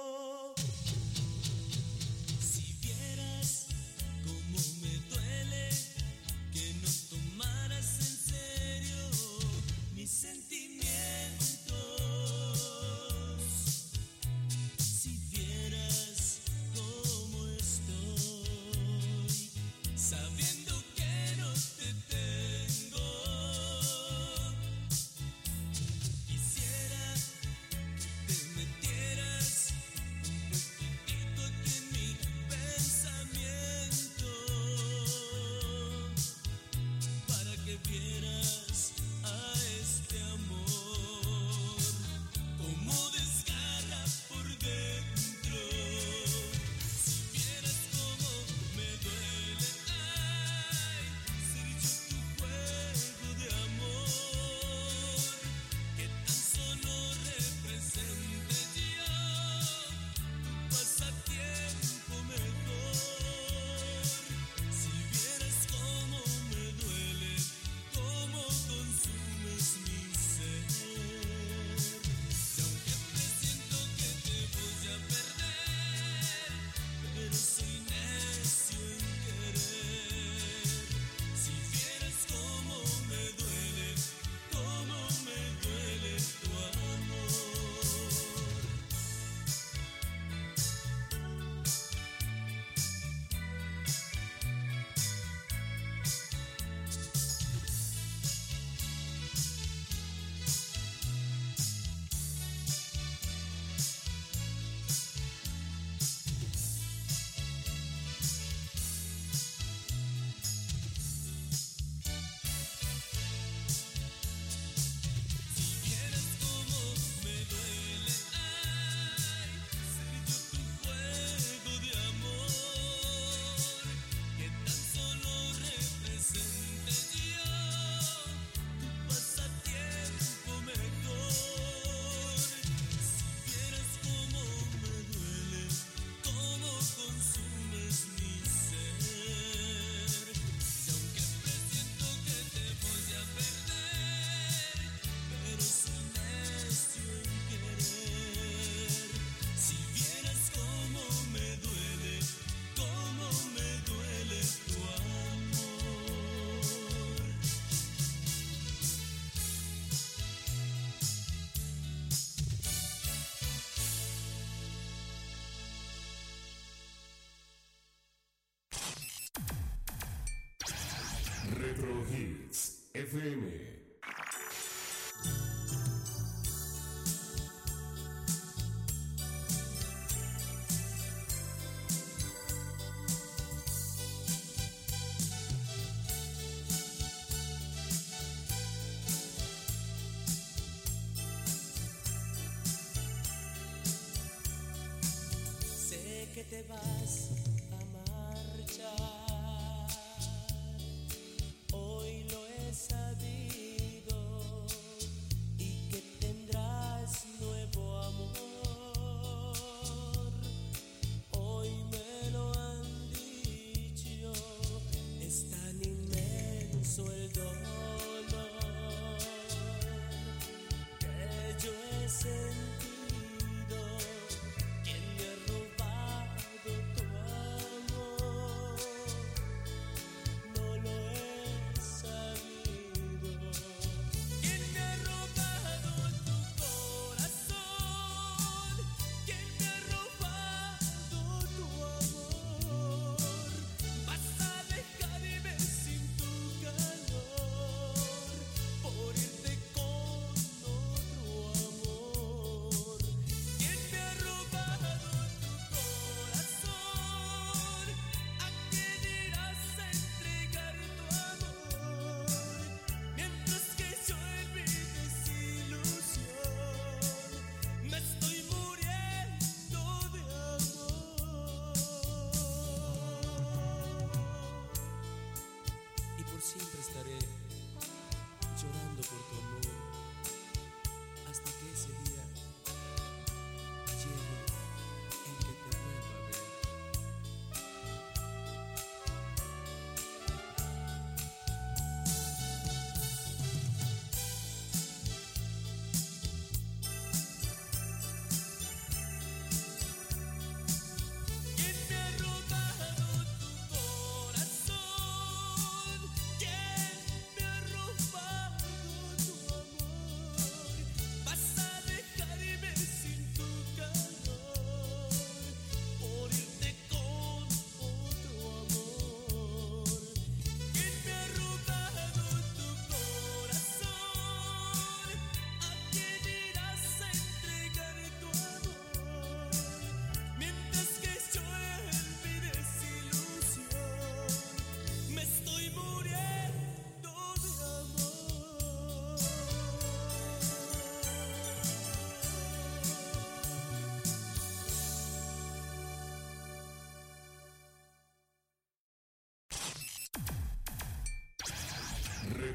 [172.05, 173.78] Hits FM.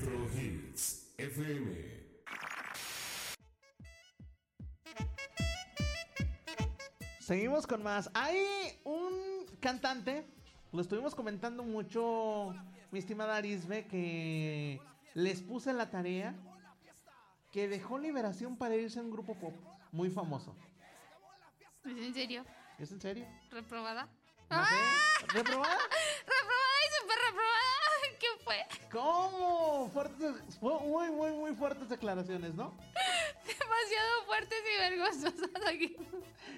[0.04, 2.04] Retro Hits FM.
[7.20, 8.10] Seguimos con más.
[8.14, 10.28] Hay un cantante,
[10.74, 12.54] lo estuvimos comentando mucho,
[12.92, 14.82] mi estimada Arisbe, que
[15.14, 16.36] les puse la tarea
[17.54, 19.56] que dejó Liberación para irse a un grupo pop
[19.94, 20.54] muy famoso.
[21.86, 22.46] ¿Es en serio?
[22.78, 23.26] ¿Es en serio?
[23.52, 24.10] ¿Reprobada?
[24.50, 24.76] No sé.
[25.28, 25.78] ¿Reprobada?
[26.26, 27.64] ¡Reprobada y súper reprobada!
[28.20, 28.83] ¿Qué fue?
[28.94, 29.90] ¿Cómo?
[29.92, 32.74] Fuertes, fu- muy, muy, muy fuertes declaraciones, ¿no?
[33.46, 35.96] Demasiado fuertes y vergonzosas aquí.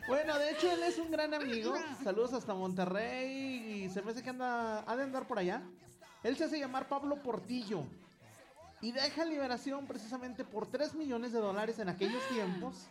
[0.07, 1.73] Bueno, de hecho, él es un gran amigo.
[2.03, 3.83] Saludos hasta Monterrey.
[3.85, 5.63] Y se me hace que anda, ha de andar por allá.
[6.23, 7.83] Él se hace llamar Pablo Portillo.
[8.81, 12.87] Y deja liberación precisamente por 3 millones de dólares en aquellos tiempos.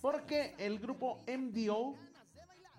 [0.00, 1.94] Porque el grupo MDO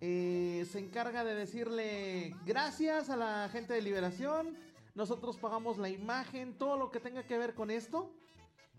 [0.01, 4.57] eh, se encarga de decirle gracias a la gente de liberación.
[4.99, 8.11] Nosotros pagamos la imagen, todo lo que tenga que ver con esto.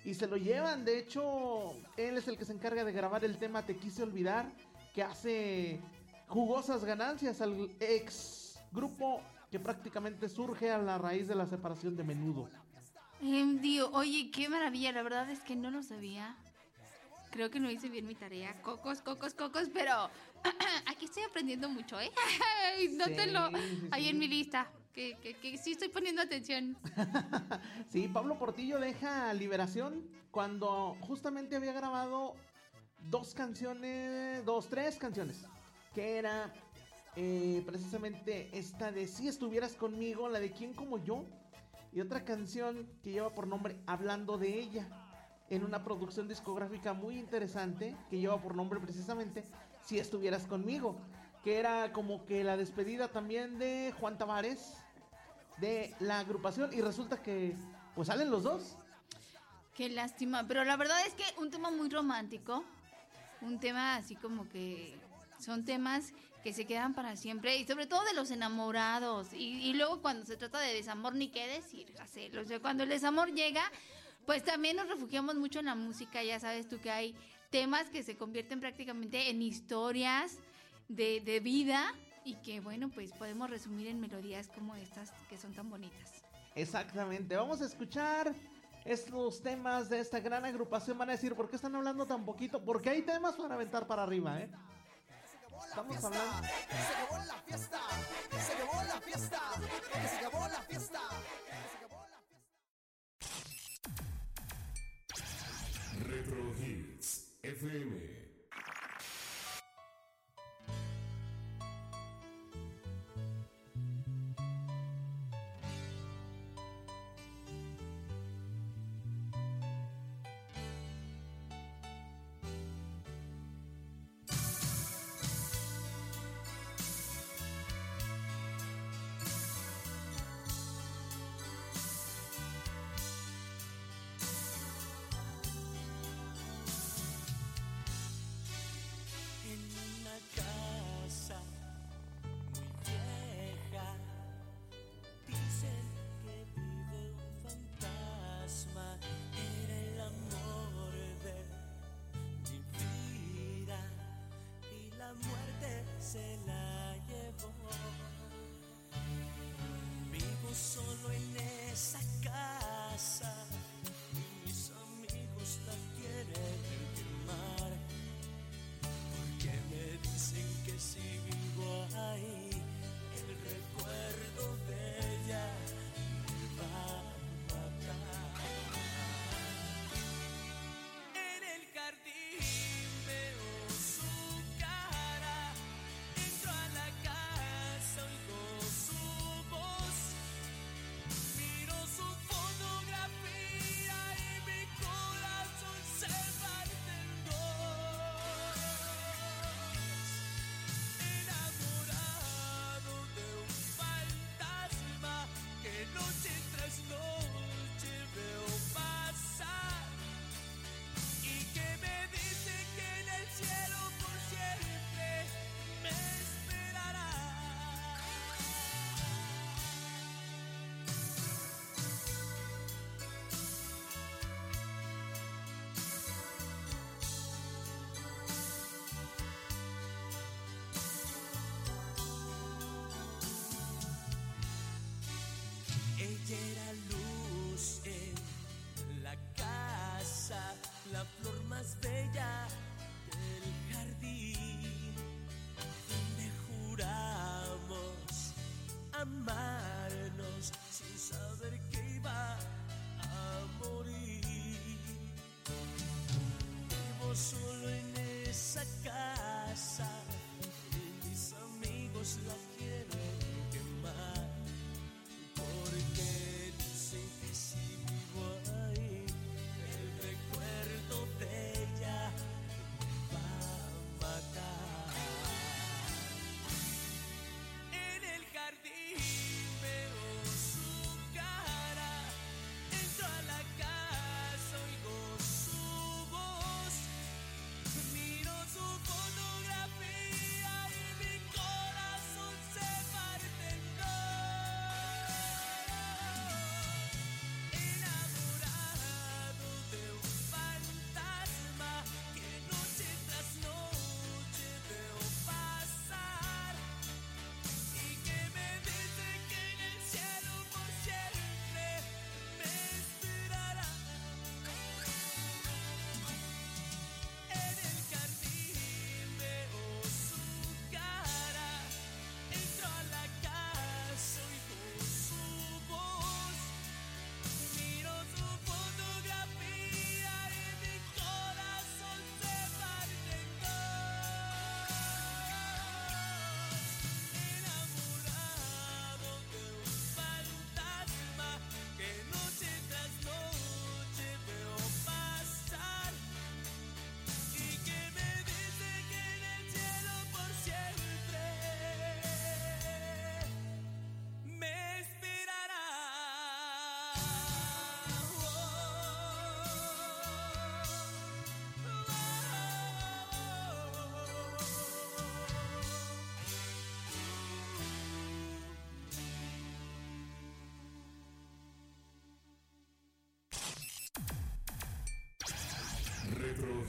[0.04, 3.38] Y se lo llevan, de hecho, él es el que se encarga de grabar el
[3.38, 4.52] tema Te quise olvidar,
[4.94, 5.80] que hace
[6.28, 12.04] jugosas ganancias al ex grupo que prácticamente surge a la raíz de la separación de
[12.04, 12.50] menudo.
[13.22, 16.36] Dio, oye, qué maravilla, la verdad es que no lo sabía.
[17.30, 18.60] Creo que no hice bien mi tarea.
[18.60, 20.10] Cocos, cocos, cocos, pero
[20.86, 22.10] aquí estoy aprendiendo mucho, ¿eh?
[22.98, 24.08] Nótenlo Sí, sí, ahí sí.
[24.10, 24.70] en mi lista.
[25.00, 26.76] Que, sí estoy poniendo atención.
[27.88, 32.34] Sí, Pablo Portillo deja Liberación cuando justamente había grabado
[33.08, 35.46] dos canciones, dos, tres canciones,
[35.94, 36.52] que era
[37.16, 41.24] eh, precisamente esta de Si estuvieras conmigo, la de Quién como yo,
[41.92, 44.86] y otra canción que lleva por nombre Hablando de ella,
[45.48, 49.44] en una producción discográfica muy interesante que lleva por nombre precisamente
[49.82, 51.00] Si estuvieras conmigo,
[51.42, 54.76] que era como que la despedida también de Juan Tavares
[55.58, 57.54] de la agrupación y resulta que
[57.94, 58.76] pues salen los dos.
[59.74, 62.64] Qué lástima, pero la verdad es que un tema muy romántico,
[63.40, 64.98] un tema así como que
[65.38, 70.00] son temas que se quedan para siempre y sobre todo de los enamorados y, luego
[70.00, 73.62] cuando se trata de desamor ni qué decir, Gacel, o sea, cuando el desamor llega,
[74.26, 77.14] pues también nos refugiamos mucho en la música, ya sabes tú que hay
[77.50, 80.38] temas que se convierten prácticamente en historias
[80.88, 81.94] de, de vida
[82.24, 86.22] y que bueno, pues podemos resumir en melodías como estas que son tan bonitas.
[86.54, 88.34] Exactamente, vamos a escuchar
[88.84, 90.98] estos temas de esta gran agrupación.
[90.98, 92.62] Van a decir, ¿por qué están hablando tan poquito?
[92.64, 94.50] Porque hay temas para aventar para arriba, ¿eh?
[95.68, 96.48] Estamos hablando...
[96.48, 97.80] Se acabó la fiesta,
[98.30, 99.40] se acabó la fiesta,
[100.08, 101.00] se acabó la fiesta.
[106.00, 108.19] Retro Hits FM.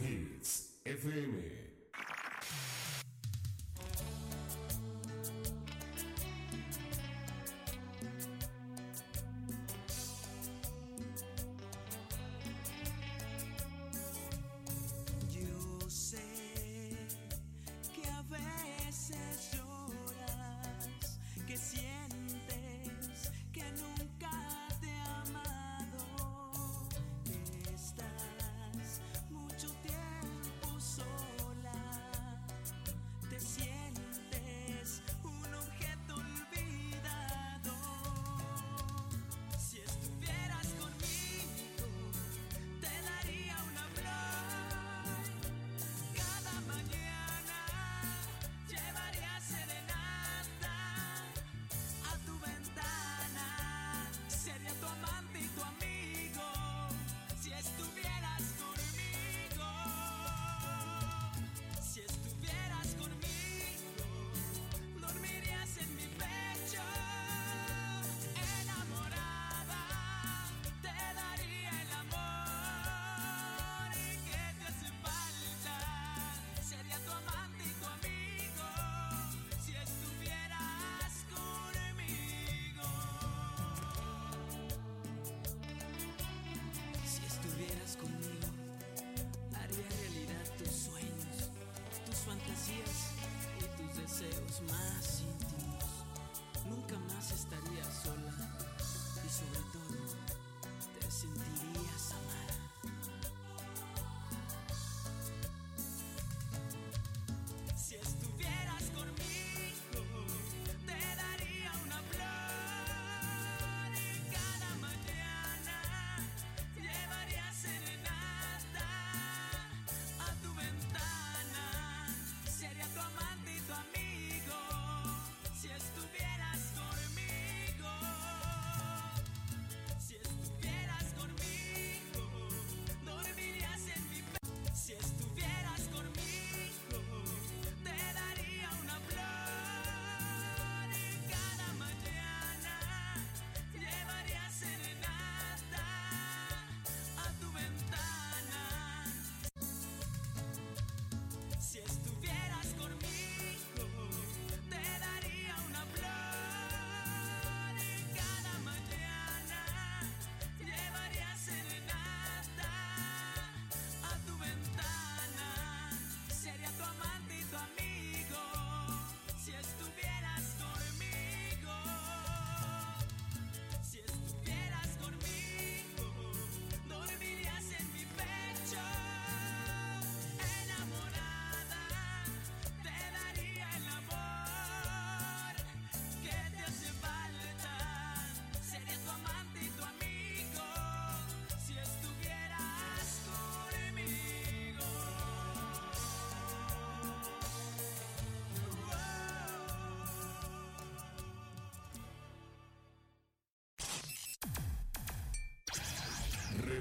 [0.02, 0.52] Hits
[0.86, 1.71] এফএমএ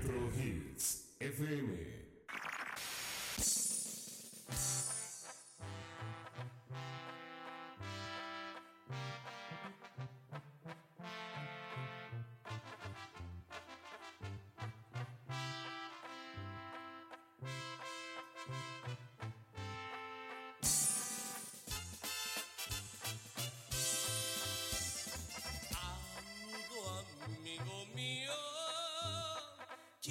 [0.02, 1.99] Retro Hits FM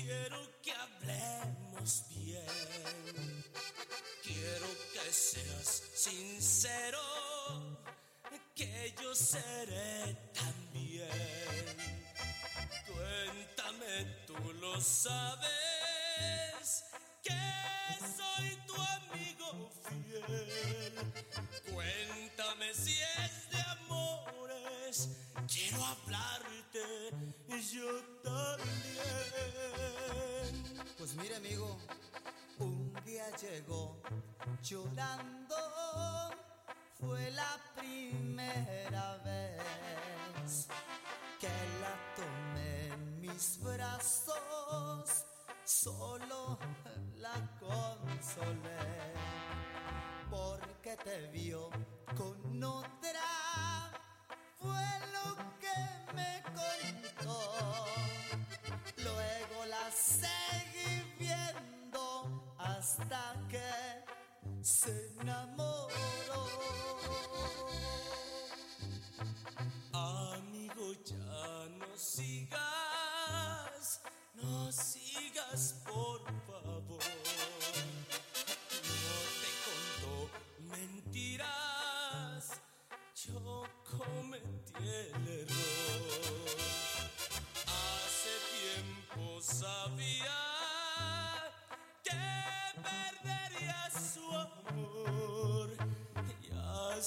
[0.02, 3.43] Quiero que hablemos bien.
[4.24, 7.02] Quiero que seas sincero,
[8.56, 11.10] que yo seré también.
[12.88, 15.50] Cuéntame, tú lo sabes
[31.40, 31.78] enemigo
[32.60, 34.02] un día llegó
[34.62, 35.56] llorando.
[37.00, 40.68] Fue la primera vez
[41.40, 45.26] que la tomé en mis brazos,
[45.64, 46.60] solo
[47.16, 49.14] la consolé,
[50.30, 51.70] porque te vio
[52.18, 53.29] con otra
[64.70, 66.19] se enamoró.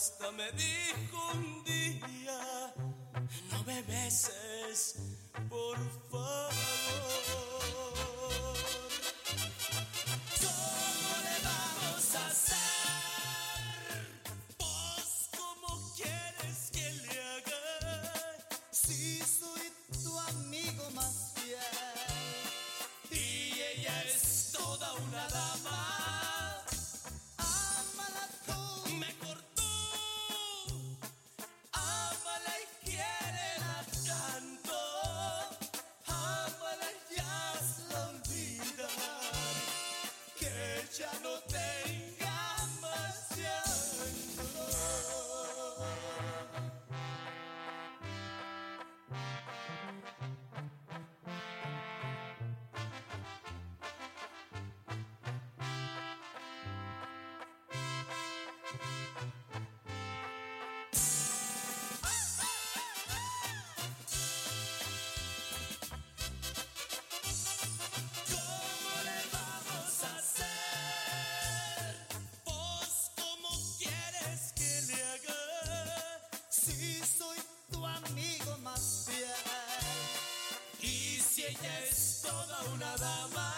[0.02, 2.74] Hasta me dijo un día,
[3.52, 4.96] no me beses,
[5.48, 5.78] por
[6.10, 6.52] favor.
[82.70, 83.51] Una dama.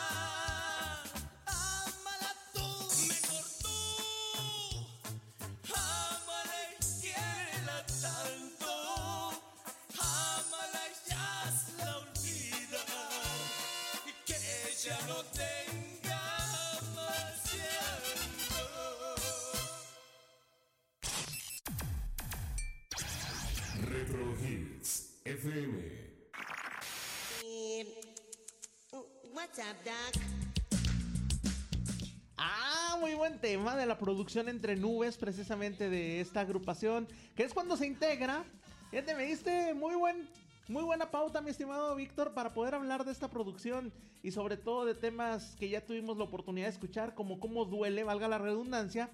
[33.55, 38.43] Tema de la producción entre nubes, precisamente de esta agrupación, que es cuando se integra.
[38.91, 40.29] Fíjate, me diste muy buen,
[40.67, 43.93] muy buena pauta, mi estimado Víctor, para poder hablar de esta producción
[44.25, 48.03] y sobre todo de temas que ya tuvimos la oportunidad de escuchar, como cómo duele,
[48.03, 49.09] valga la redundancia.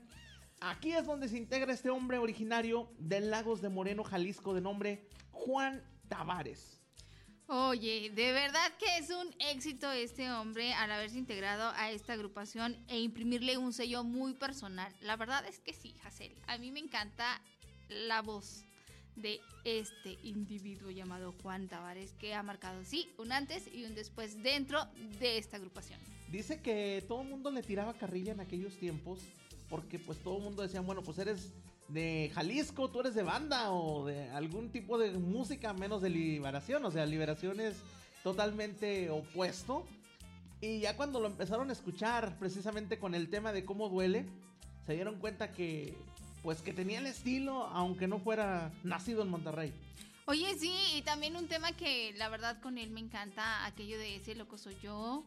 [0.62, 5.06] Aquí es donde se integra este hombre originario de Lagos de Moreno, Jalisco, de nombre
[5.32, 6.79] Juan Tavares.
[7.52, 12.76] Oye, de verdad que es un éxito este hombre al haberse integrado a esta agrupación
[12.86, 14.94] e imprimirle un sello muy personal.
[15.00, 16.32] La verdad es que sí, Hazel.
[16.46, 17.42] A mí me encanta
[17.88, 18.64] la voz
[19.16, 24.40] de este individuo llamado Juan Tavares que ha marcado, sí, un antes y un después
[24.44, 24.86] dentro
[25.18, 25.98] de esta agrupación.
[26.30, 29.18] Dice que todo el mundo le tiraba carrilla en aquellos tiempos
[29.68, 31.52] porque pues todo el mundo decía, bueno, pues eres
[31.92, 36.84] de Jalisco, tú eres de banda o de algún tipo de música menos de liberación,
[36.84, 37.76] o sea, liberación es
[38.22, 39.86] totalmente opuesto.
[40.60, 44.26] Y ya cuando lo empezaron a escuchar precisamente con el tema de cómo duele,
[44.86, 45.96] se dieron cuenta que
[46.42, 49.72] pues que tenía el estilo aunque no fuera nacido en Monterrey.
[50.26, 54.16] Oye, sí, y también un tema que la verdad con él me encanta, aquello de
[54.16, 55.24] ese loco soy yo,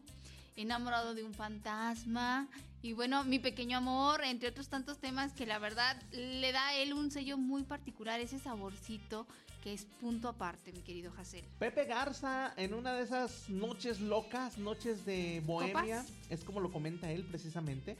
[0.56, 2.48] enamorado de un fantasma,
[2.84, 6.74] y bueno, mi pequeño amor, entre otros tantos temas que la verdad le da a
[6.76, 9.26] él un sello muy particular, ese saborcito
[9.62, 11.46] que es punto aparte, mi querido Hazel.
[11.58, 16.12] Pepe Garza, en una de esas noches locas, noches de bohemia, ¿Copas?
[16.28, 17.96] es como lo comenta él precisamente,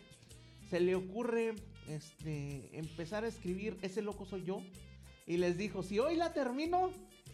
[0.68, 1.54] se le ocurre
[1.88, 4.60] este, empezar a escribir Ese loco soy yo.
[5.26, 6.90] Y les dijo, si hoy la termino,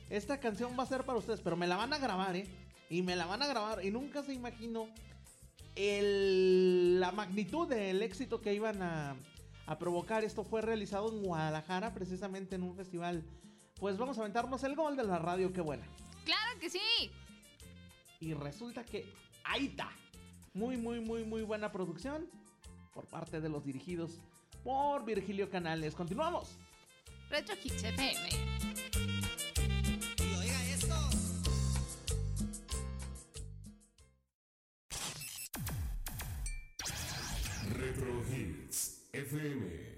[0.09, 2.47] esta canción va a ser para ustedes, pero me la van a grabar, ¿eh?
[2.89, 3.85] Y me la van a grabar.
[3.85, 4.87] Y nunca se imaginó
[5.81, 9.17] el- la magnitud del éxito que iban a,
[9.67, 10.25] a provocar.
[10.25, 13.25] Esto fue realizado en Guadalajara, precisamente en un festival.
[13.77, 15.87] Pues vamos a aventarnos el gol de la radio, qué buena.
[16.25, 16.81] Claro que sí.
[18.21, 19.07] Y resulta que
[19.45, 19.91] ahí está.
[20.53, 22.29] Muy, muy, muy, muy buena producción
[22.93, 24.19] por parte de los dirigidos
[24.65, 25.95] por Virgilio Canales.
[25.95, 26.59] Continuamos.
[27.31, 29.00] Retro Hits FM.
[39.31, 39.90] FM.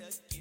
[0.00, 0.39] to give.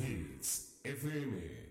[0.00, 1.67] Hits FM.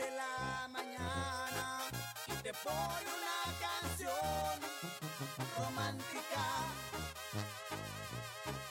[0.00, 1.84] De la mañana
[2.26, 4.56] y te pone una canción
[5.58, 6.44] romántica.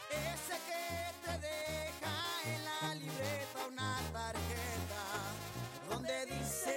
[0.09, 0.83] Ese que
[1.23, 2.15] te deja
[2.45, 5.03] en la libreta una tarjeta
[5.89, 6.68] donde dice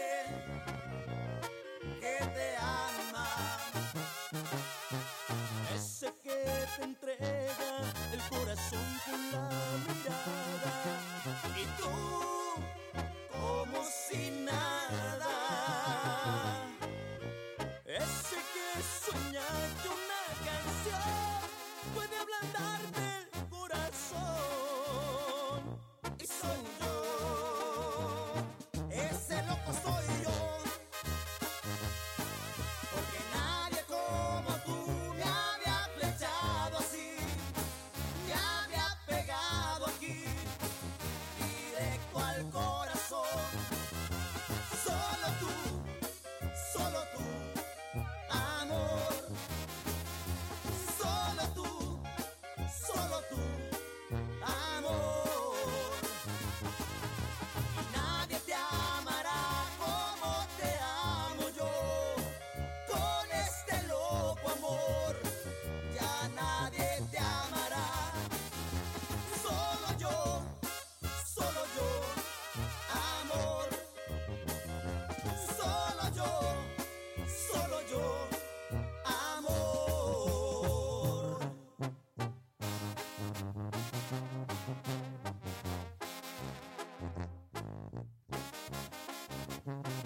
[89.64, 90.02] Mm-hmm.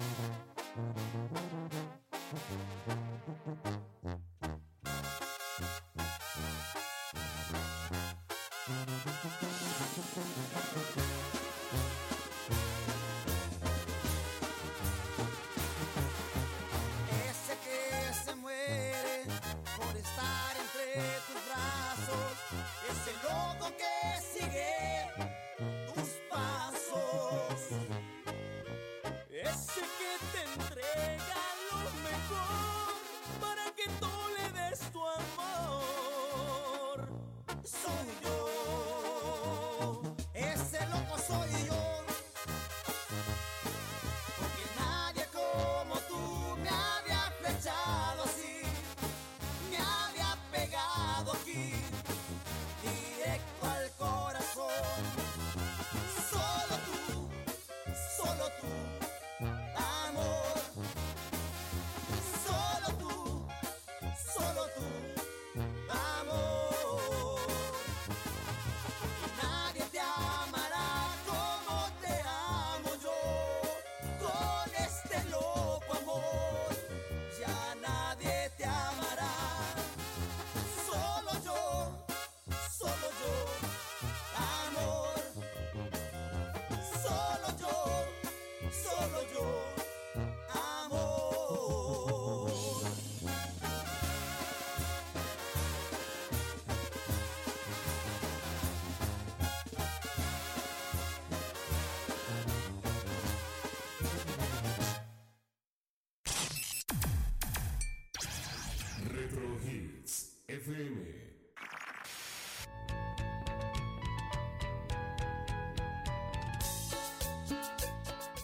[110.57, 111.27] FM.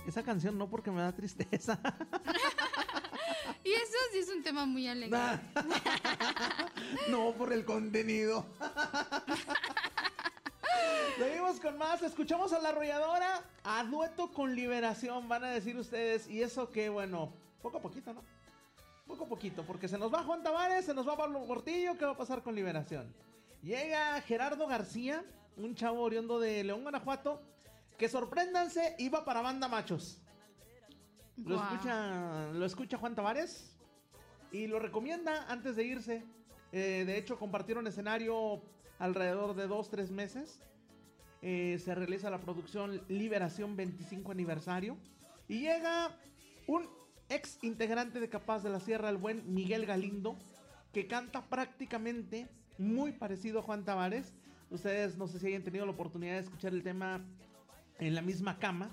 [0.08, 1.80] Esa canción no porque me da tristeza.
[3.66, 5.18] Y eso sí es un tema muy alegre.
[7.10, 8.46] no por el contenido.
[11.18, 12.02] Seguimos con más.
[12.02, 15.30] Escuchamos a la arrolladora a dueto con liberación.
[15.30, 16.28] Van a decir ustedes.
[16.28, 17.32] Y eso que, bueno,
[17.62, 18.22] poco a poquito, ¿no?
[19.44, 19.66] Poquito.
[19.66, 21.98] Porque se nos va Juan Tavares, se nos va Pablo Portillo.
[21.98, 23.14] ¿Qué va a pasar con liberación?
[23.62, 25.22] Llega Gerardo García,
[25.58, 27.42] un chavo oriundo de León, Guanajuato.
[27.98, 30.22] Que sorpréndanse, iba para banda machos.
[31.36, 33.78] Lo escucha, lo escucha Juan Tavares
[34.54, 36.24] y lo recomienda antes de irse.
[36.72, 38.62] Eh, de hecho, compartieron escenario
[38.98, 40.62] alrededor de dos, tres meses.
[41.42, 44.96] eh, se realiza la producción Liberación 25 aniversario.
[45.50, 46.18] Y llega
[46.66, 47.03] un
[47.34, 50.38] ex integrante de Capaz de la Sierra, el buen Miguel Galindo,
[50.92, 52.48] que canta prácticamente
[52.78, 54.34] muy parecido a Juan Tavares.
[54.70, 57.26] Ustedes no sé si hayan tenido la oportunidad de escuchar el tema
[58.00, 58.92] en la misma cama.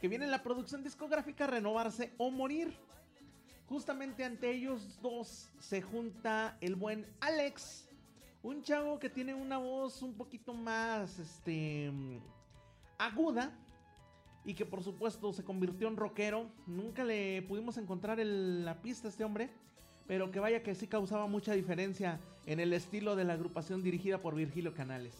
[0.00, 2.76] Que viene en la producción discográfica Renovarse o Morir.
[3.66, 7.88] Justamente ante ellos dos se junta el buen Alex.
[8.42, 11.92] Un chavo que tiene una voz un poquito más este
[12.98, 13.52] aguda
[14.44, 16.46] y que por supuesto se convirtió en rockero.
[16.66, 19.50] Nunca le pudimos encontrar el- la pista a este hombre,
[20.06, 24.18] pero que vaya que sí causaba mucha diferencia en el estilo de la agrupación dirigida
[24.18, 25.14] por Virgilio Canales.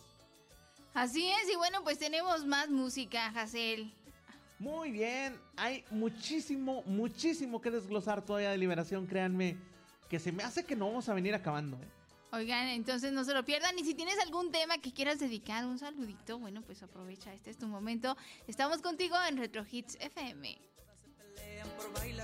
[0.95, 3.93] Así es, y bueno, pues tenemos más música, Hazel.
[4.59, 9.57] Muy bien, hay muchísimo, muchísimo que desglosar todavía de Liberación, créanme,
[10.09, 11.77] que se me hace que no vamos a venir acabando.
[11.79, 11.89] ¿eh?
[12.35, 13.79] Oigan, entonces no se lo pierdan.
[13.79, 17.59] Y si tienes algún tema que quieras dedicar, un saludito, bueno, pues aprovecha, este es
[17.59, 18.17] tu momento.
[18.47, 20.59] Estamos contigo en Retro Hits FM.
[21.37, 22.23] Pelean por bailar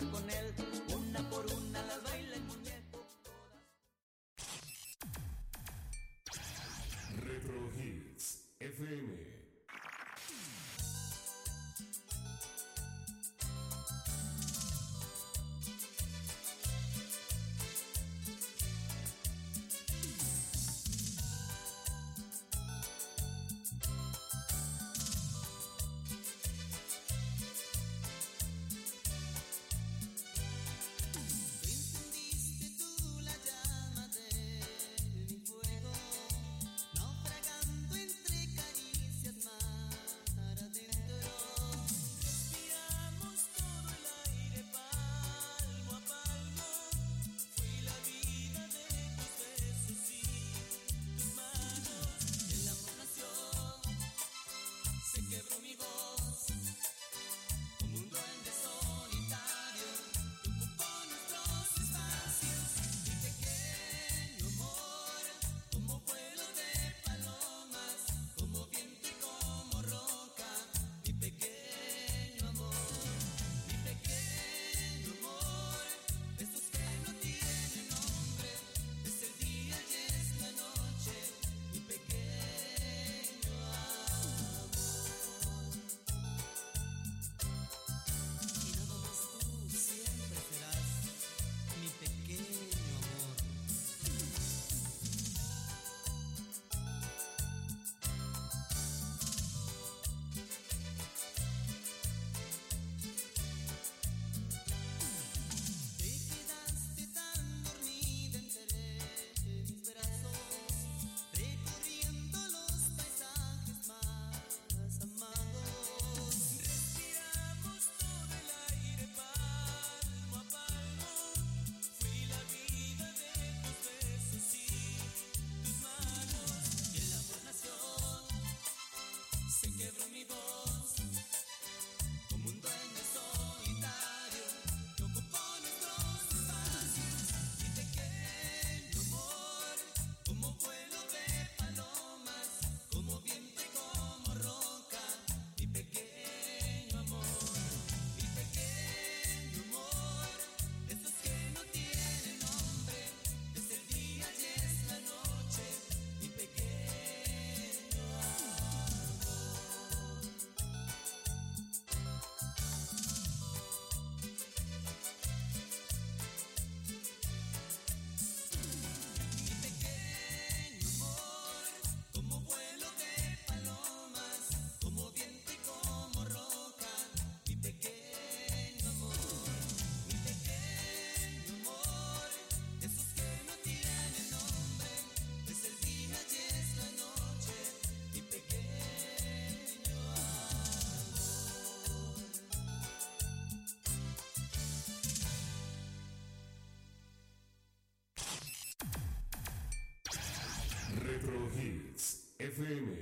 [202.59, 202.98] Hits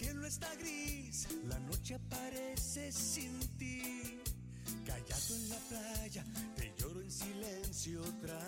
[0.00, 4.18] cielo está gris, la noche aparece sin ti.
[4.86, 6.24] Callado en la playa,
[6.56, 8.38] te lloro en silencio otra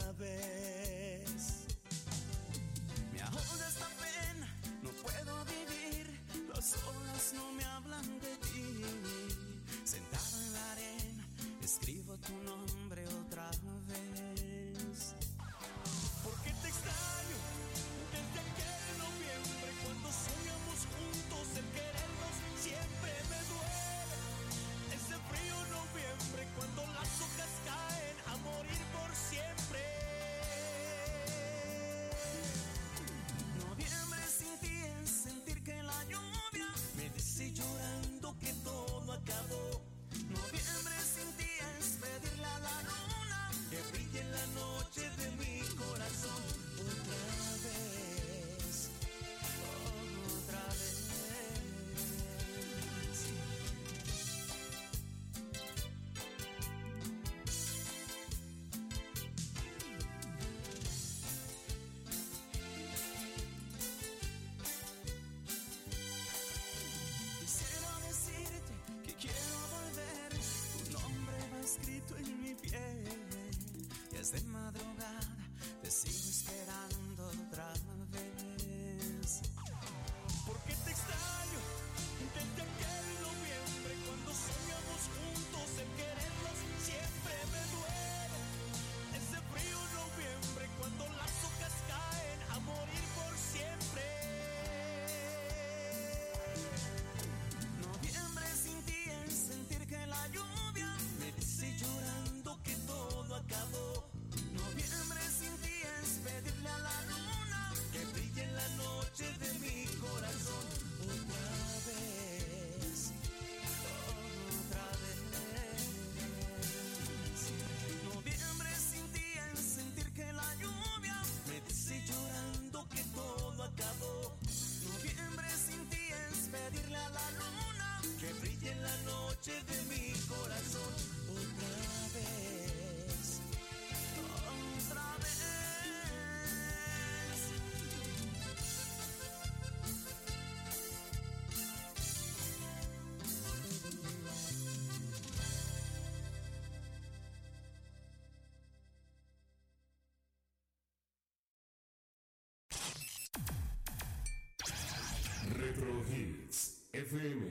[156.23, 157.51] Hits FM.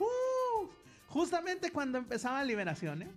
[0.00, 0.68] Uh,
[1.08, 3.10] justamente cuando empezaba Liberación, ¿eh?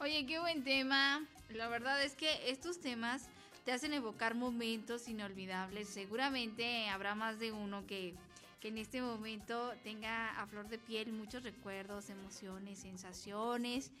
[0.00, 1.26] Oye, qué buen tema.
[1.50, 3.28] La verdad es que estos temas
[3.64, 5.88] te hacen evocar momentos inolvidables.
[5.88, 8.14] Seguramente habrá más de uno que,
[8.60, 13.92] que en este momento tenga a flor de piel muchos recuerdos, emociones, sensaciones.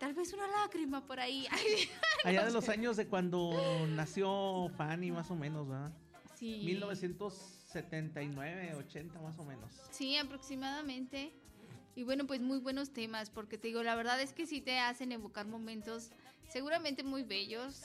[0.00, 1.46] Tal vez una lágrima por ahí.
[2.24, 3.52] Allá de los años de cuando
[3.90, 5.92] nació Fanny, más o menos, ¿verdad?
[6.36, 6.62] Sí.
[6.64, 9.70] 1979, 80 más o menos.
[9.90, 11.34] Sí, aproximadamente.
[11.94, 14.78] Y bueno, pues muy buenos temas, porque te digo, la verdad es que sí te
[14.78, 16.12] hacen evocar momentos
[16.48, 17.82] seguramente muy bellos.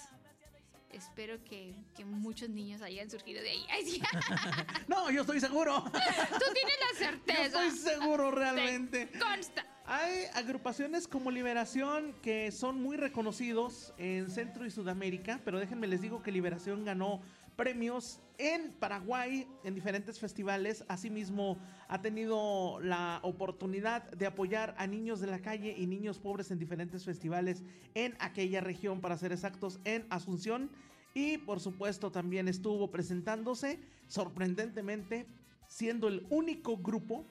[0.92, 3.66] Espero que, que muchos niños hayan surgido de ahí.
[3.70, 4.02] Ay, sí.
[4.88, 5.84] No, yo estoy seguro.
[5.84, 7.62] Tú tienes la certeza.
[7.62, 9.08] Yo estoy seguro realmente.
[9.08, 9.66] Te consta.
[9.88, 16.02] Hay agrupaciones como Liberación que son muy reconocidos en Centro y Sudamérica, pero déjenme les
[16.02, 17.22] digo que Liberación ganó
[17.56, 20.84] premios en Paraguay en diferentes festivales.
[20.88, 26.50] Asimismo, ha tenido la oportunidad de apoyar a niños de la calle y niños pobres
[26.50, 27.62] en diferentes festivales
[27.94, 30.72] en aquella región, para ser exactos, en Asunción.
[31.14, 35.28] Y por supuesto también estuvo presentándose, sorprendentemente,
[35.68, 37.28] siendo el único grupo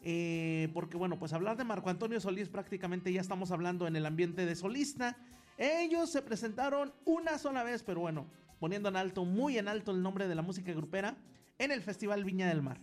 [0.00, 4.06] eh, porque bueno, pues hablar de Marco Antonio Solís prácticamente ya estamos hablando en el
[4.06, 5.16] ambiente de solista.
[5.58, 8.26] Ellos se presentaron una sola vez, pero bueno,
[8.58, 11.16] poniendo en alto, muy en alto el nombre de la música grupera
[11.58, 12.78] en el Festival Viña del Mar.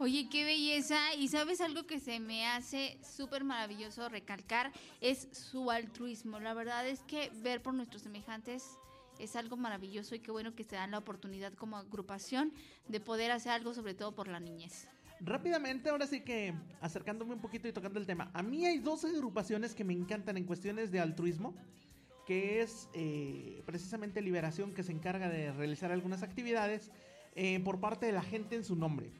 [0.00, 1.14] Oye, qué belleza.
[1.14, 6.38] Y sabes algo que se me hace súper maravilloso recalcar es su altruismo.
[6.38, 8.78] La verdad es que ver por nuestros semejantes
[9.18, 12.52] es algo maravilloso y qué bueno que se dan la oportunidad como agrupación
[12.86, 14.88] de poder hacer algo sobre todo por la niñez.
[15.20, 18.30] Rápidamente, ahora sí que acercándome un poquito y tocando el tema.
[18.34, 21.54] A mí hay dos agrupaciones que me encantan en cuestiones de altruismo,
[22.24, 26.92] que es eh, precisamente Liberación, que se encarga de realizar algunas actividades
[27.34, 29.10] eh, por parte de la gente en su nombre.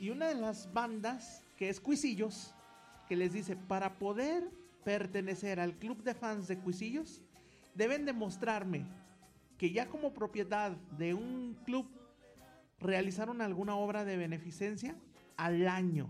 [0.00, 2.52] Y una de las bandas, que es Cuisillos,
[3.08, 4.50] que les dice, para poder
[4.82, 7.22] pertenecer al club de fans de Cuisillos,
[7.74, 8.86] deben demostrarme
[9.56, 11.88] que ya como propiedad de un club
[12.80, 14.96] realizaron alguna obra de beneficencia
[15.36, 16.08] al año.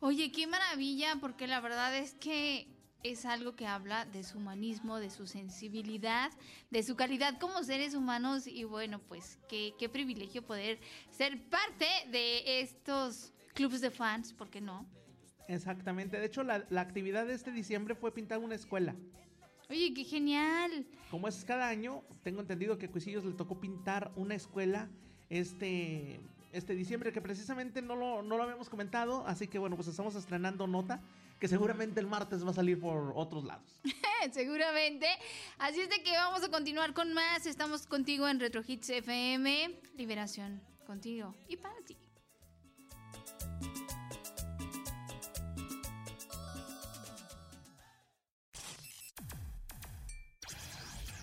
[0.00, 2.68] Oye, qué maravilla, porque la verdad es que
[3.02, 6.30] es algo que habla de su humanismo, de su sensibilidad,
[6.70, 10.78] de su calidad como seres humanos y bueno, pues qué, qué privilegio poder
[11.10, 14.86] ser parte de estos clubes de fans, ¿por qué no?
[15.48, 16.18] Exactamente.
[16.18, 18.94] De hecho, la, la actividad de este diciembre fue pintar una escuela.
[19.68, 20.86] Oye, qué genial.
[21.10, 24.88] Como es cada año, tengo entendido que a Cuisillos le tocó pintar una escuela
[25.28, 26.20] este,
[26.52, 30.14] este diciembre, que precisamente no lo, no lo habíamos comentado, así que bueno, pues estamos
[30.14, 31.00] estrenando nota,
[31.38, 33.80] que seguramente el martes va a salir por otros lados.
[34.32, 35.06] Seguramente.
[35.58, 37.46] Así es de que vamos a continuar con más.
[37.46, 39.80] Estamos contigo en Retro Hits FM.
[39.96, 41.96] Liberación contigo y para ti.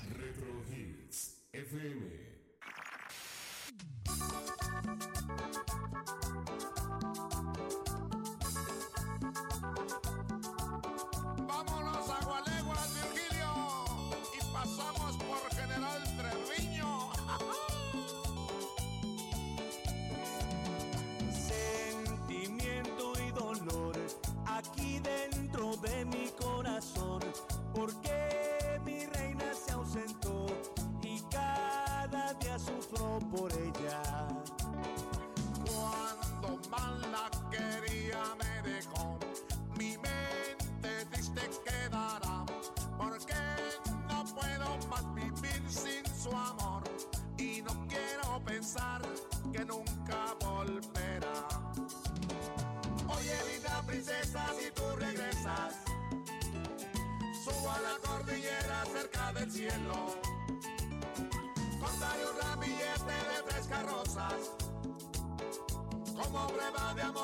[0.10, 2.27] Retro Hits FM.
[49.53, 51.48] Que nunca volverá.
[53.07, 55.73] Oye, linda princesa, si tú regresas,
[57.45, 60.18] subo a la cordillera cerca del cielo,
[61.80, 64.34] contaré un ramillete de frescas rosas
[66.14, 67.16] como prueba de amor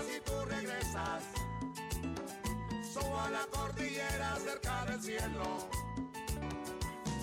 [0.00, 1.22] princesa, si tú regresas,
[2.92, 5.68] subo a la cordillera cerca del cielo.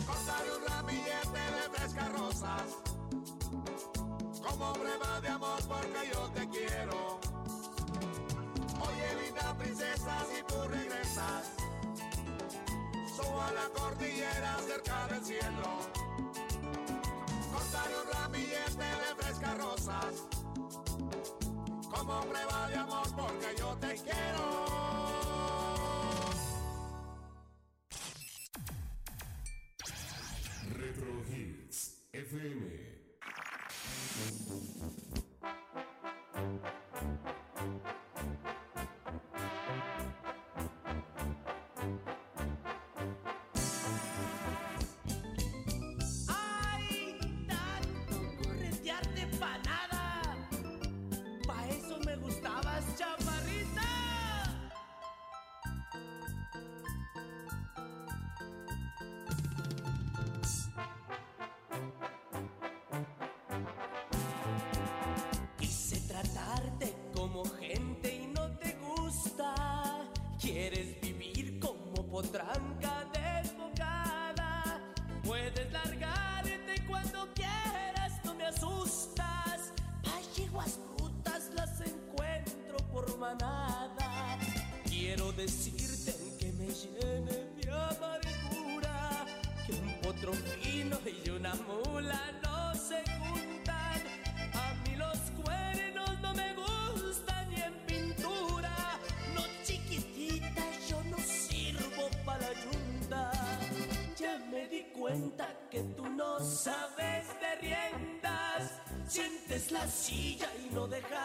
[0.06, 2.64] Cortaré un ramillete de frescas rosas,
[4.48, 7.20] como prueba de amor porque yo te quiero.
[8.80, 11.52] Oye, linda princesa, si tú regresas,
[13.16, 15.77] subo a la cordillera cerca del cielo.
[21.98, 24.65] Como prueba de amor porque yo te quiero.
[30.74, 32.97] Retro Hits FM.
[72.28, 74.82] Como potranca desbocada.
[75.24, 79.74] Puedes largarte cuando quieras, no me asustas.
[80.04, 84.38] Payeguas brutas las encuentro por manada.
[84.86, 89.26] Quiero decirte que me llene de amargura
[89.66, 92.47] que un potro fino y una mula no
[109.72, 111.16] La silla y no dejas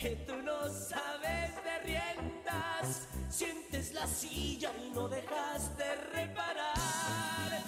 [0.00, 7.62] que tú no sabes de riendas, sientes la silla y no dejas de reparar.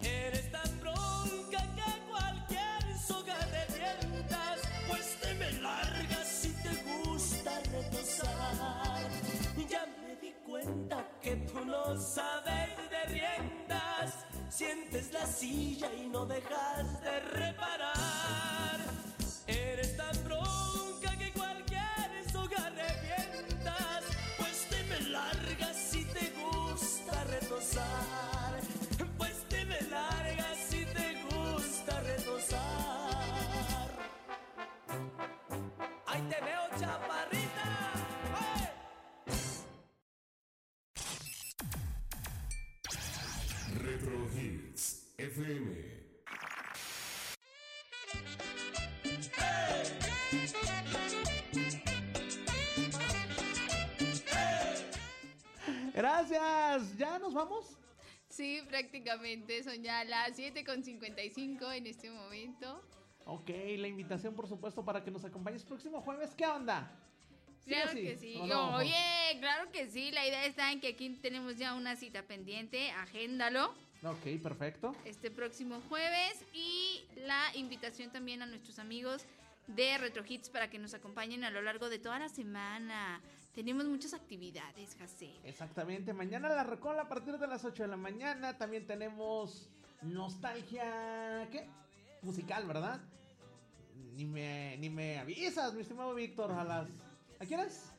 [0.00, 6.70] Eres tan bronca que cualquier soga revientas, pues te me largas si te
[7.04, 9.08] gusta retosar.
[9.68, 14.14] Ya me di cuenta que tú no sabes de riendas,
[14.48, 17.79] sientes la silla y no dejas de reparar.
[58.40, 62.82] Sí, prácticamente son ya las 7.55 en este momento.
[63.26, 66.34] Ok, la invitación por supuesto para que nos acompañes próximo jueves.
[66.34, 66.90] ¿Qué onda?
[67.62, 68.02] ¿Sí Claro sí?
[68.02, 68.36] que sí.
[68.40, 70.10] Oye, claro que sí.
[70.12, 72.90] La idea está en que aquí tenemos ya una cita pendiente.
[72.92, 74.96] Agéndalo Ok, perfecto.
[75.04, 76.42] este próximo jueves.
[76.54, 79.26] Y la invitación también a nuestros amigos
[79.66, 83.20] de Retro Hits para que nos acompañen a lo largo de toda la semana.
[83.60, 85.32] Tenemos muchas actividades, José.
[85.44, 86.14] Exactamente.
[86.14, 88.56] Mañana la recola a partir de las 8 de la mañana.
[88.56, 89.68] También tenemos
[90.00, 91.46] nostalgia.
[91.52, 91.68] ¿Qué?
[92.22, 93.02] Musical, ¿verdad?
[94.14, 96.88] Ni me, ni me avisas, mi estimado Víctor, a las.
[97.38, 97.92] ¿A qué horas?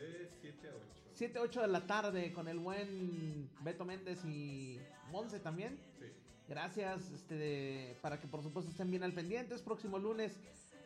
[0.00, 0.86] De 7 a 8.
[1.14, 4.80] 7, 8 de la tarde con el buen Beto Méndez y
[5.12, 5.78] Monse también.
[6.00, 6.06] Sí.
[6.48, 9.62] Gracias, este, de- para que por supuesto estén bien al pendientes.
[9.62, 10.36] Próximo lunes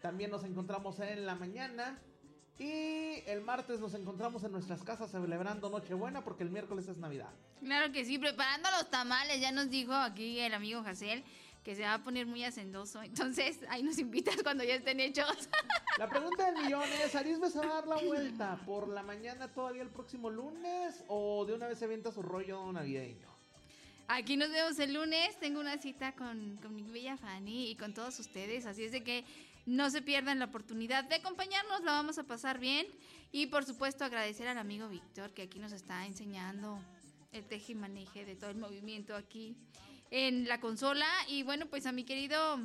[0.02, 1.98] también nos encontramos en la mañana.
[2.59, 7.28] Y el martes nos encontramos en nuestras casas celebrando Nochebuena porque el miércoles es Navidad.
[7.61, 9.41] Claro que sí, preparando los tamales.
[9.41, 11.23] Ya nos dijo aquí el amigo Jacel
[11.62, 13.03] que se va a poner muy hacendoso.
[13.03, 15.49] Entonces, ahí nos invitas cuando ya estén hechos.
[15.99, 19.49] La pregunta del millón es, ¿Arisbe se va a dar la vuelta por la mañana
[19.49, 23.28] todavía el próximo lunes o de una vez se avienta su rollo navideño?
[24.09, 25.37] Aquí nos vemos el lunes.
[25.41, 28.65] Tengo una cita con, con mi bella Fanny y con todos ustedes.
[28.65, 29.24] Así es de que
[29.67, 31.83] no se pierdan la oportunidad de acompañarnos.
[31.83, 32.87] La vamos a pasar bien.
[33.33, 36.81] Y por supuesto, agradecer al amigo Víctor que aquí nos está enseñando
[37.33, 39.57] el teje y maneje de todo el movimiento aquí
[40.11, 41.07] en la consola.
[41.29, 42.61] Y bueno, pues a mi querido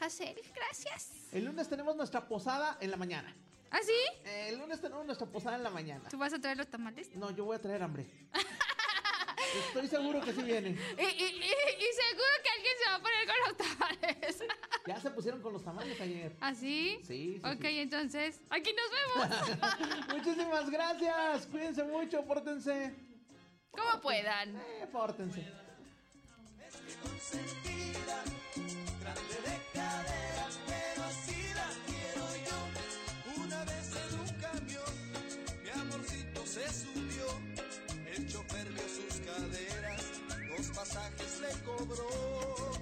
[0.00, 1.32] Hazel, gracias.
[1.32, 3.34] El lunes tenemos nuestra posada en la mañana.
[3.70, 4.28] ¿Ah, sí?
[4.28, 6.08] El lunes tenemos nuestra posada en la mañana.
[6.08, 7.14] ¿Tú vas a traer los tamales?
[7.14, 8.06] No, yo voy a traer hambre.
[9.66, 10.70] Estoy seguro que sí viene.
[10.70, 14.44] Y, y- y- y seguro que alguien se va a poner con los tamales.
[14.86, 16.36] Ya se pusieron con los tamales ayer.
[16.40, 16.98] ¿Ah, sí?
[17.06, 17.78] Sí, sí, Ok, sí.
[17.80, 20.08] entonces, aquí nos vemos.
[20.16, 21.46] Muchísimas gracias.
[21.46, 22.94] Cuídense mucho, pórtense.
[23.70, 24.56] Como puedan.
[24.56, 25.46] Eh, pórtense.
[27.02, 28.22] consentida,
[29.00, 30.37] grande de
[41.40, 42.77] le cobró.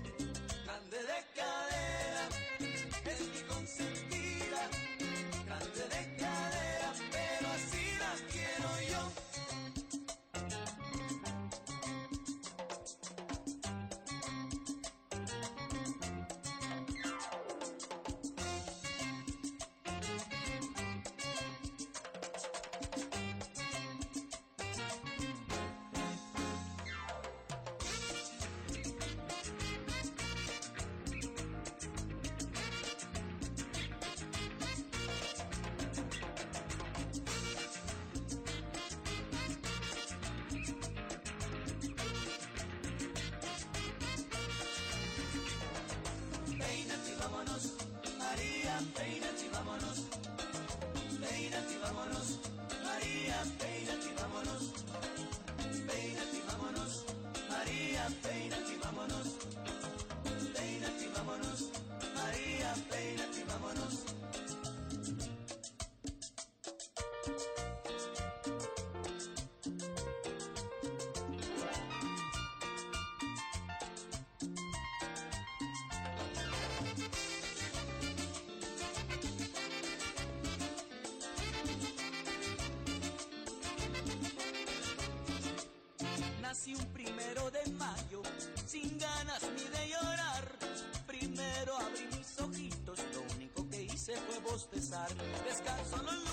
[86.78, 88.22] Un primero de mayo,
[88.66, 90.44] sin ganas ni de llorar.
[91.06, 95.08] Primero abrí mis ojitos, lo único que hice fue bostezar.
[95.44, 96.25] Descanso los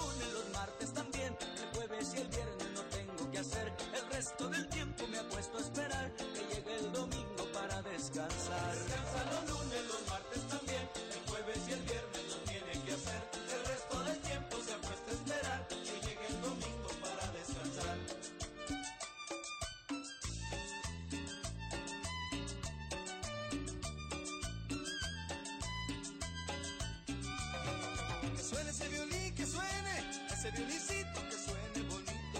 [30.44, 32.40] ese violincito que suene bonito.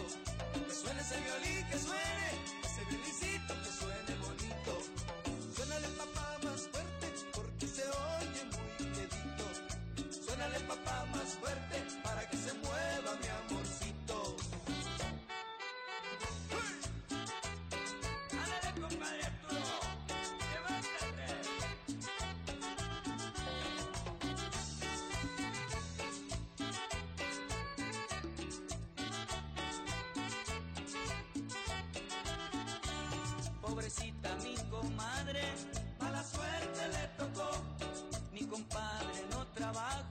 [0.68, 2.03] Que suene ese violín, que suene,
[33.74, 35.42] Pobrecita mi comadre,
[36.00, 37.50] mala suerte le tocó.
[38.32, 40.04] Mi compadre no trabaja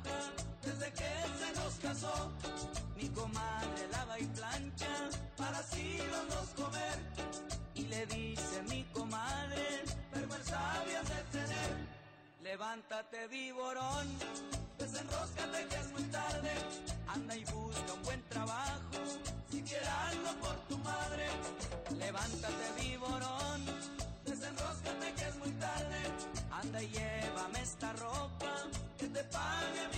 [0.65, 2.33] desde que se nos casó.
[2.97, 5.97] Mi comadre lava y plancha para así
[6.29, 6.99] los comer.
[7.77, 11.87] Y le dice mi comadre, vergüenza habías de tener.
[12.43, 14.09] Levántate viborón,
[14.77, 16.51] desenróscate que es muy tarde.
[17.07, 18.99] Anda y busca un buen trabajo,
[19.49, 21.29] si quieres algo por tu madre.
[21.97, 22.72] Levántate
[26.89, 28.53] llévame esta ropa,
[28.99, 29.92] que te pague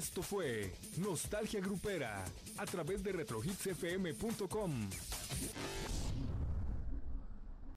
[0.00, 2.24] Esto fue Nostalgia Grupera
[2.56, 4.88] a través de retrohitsfm.com.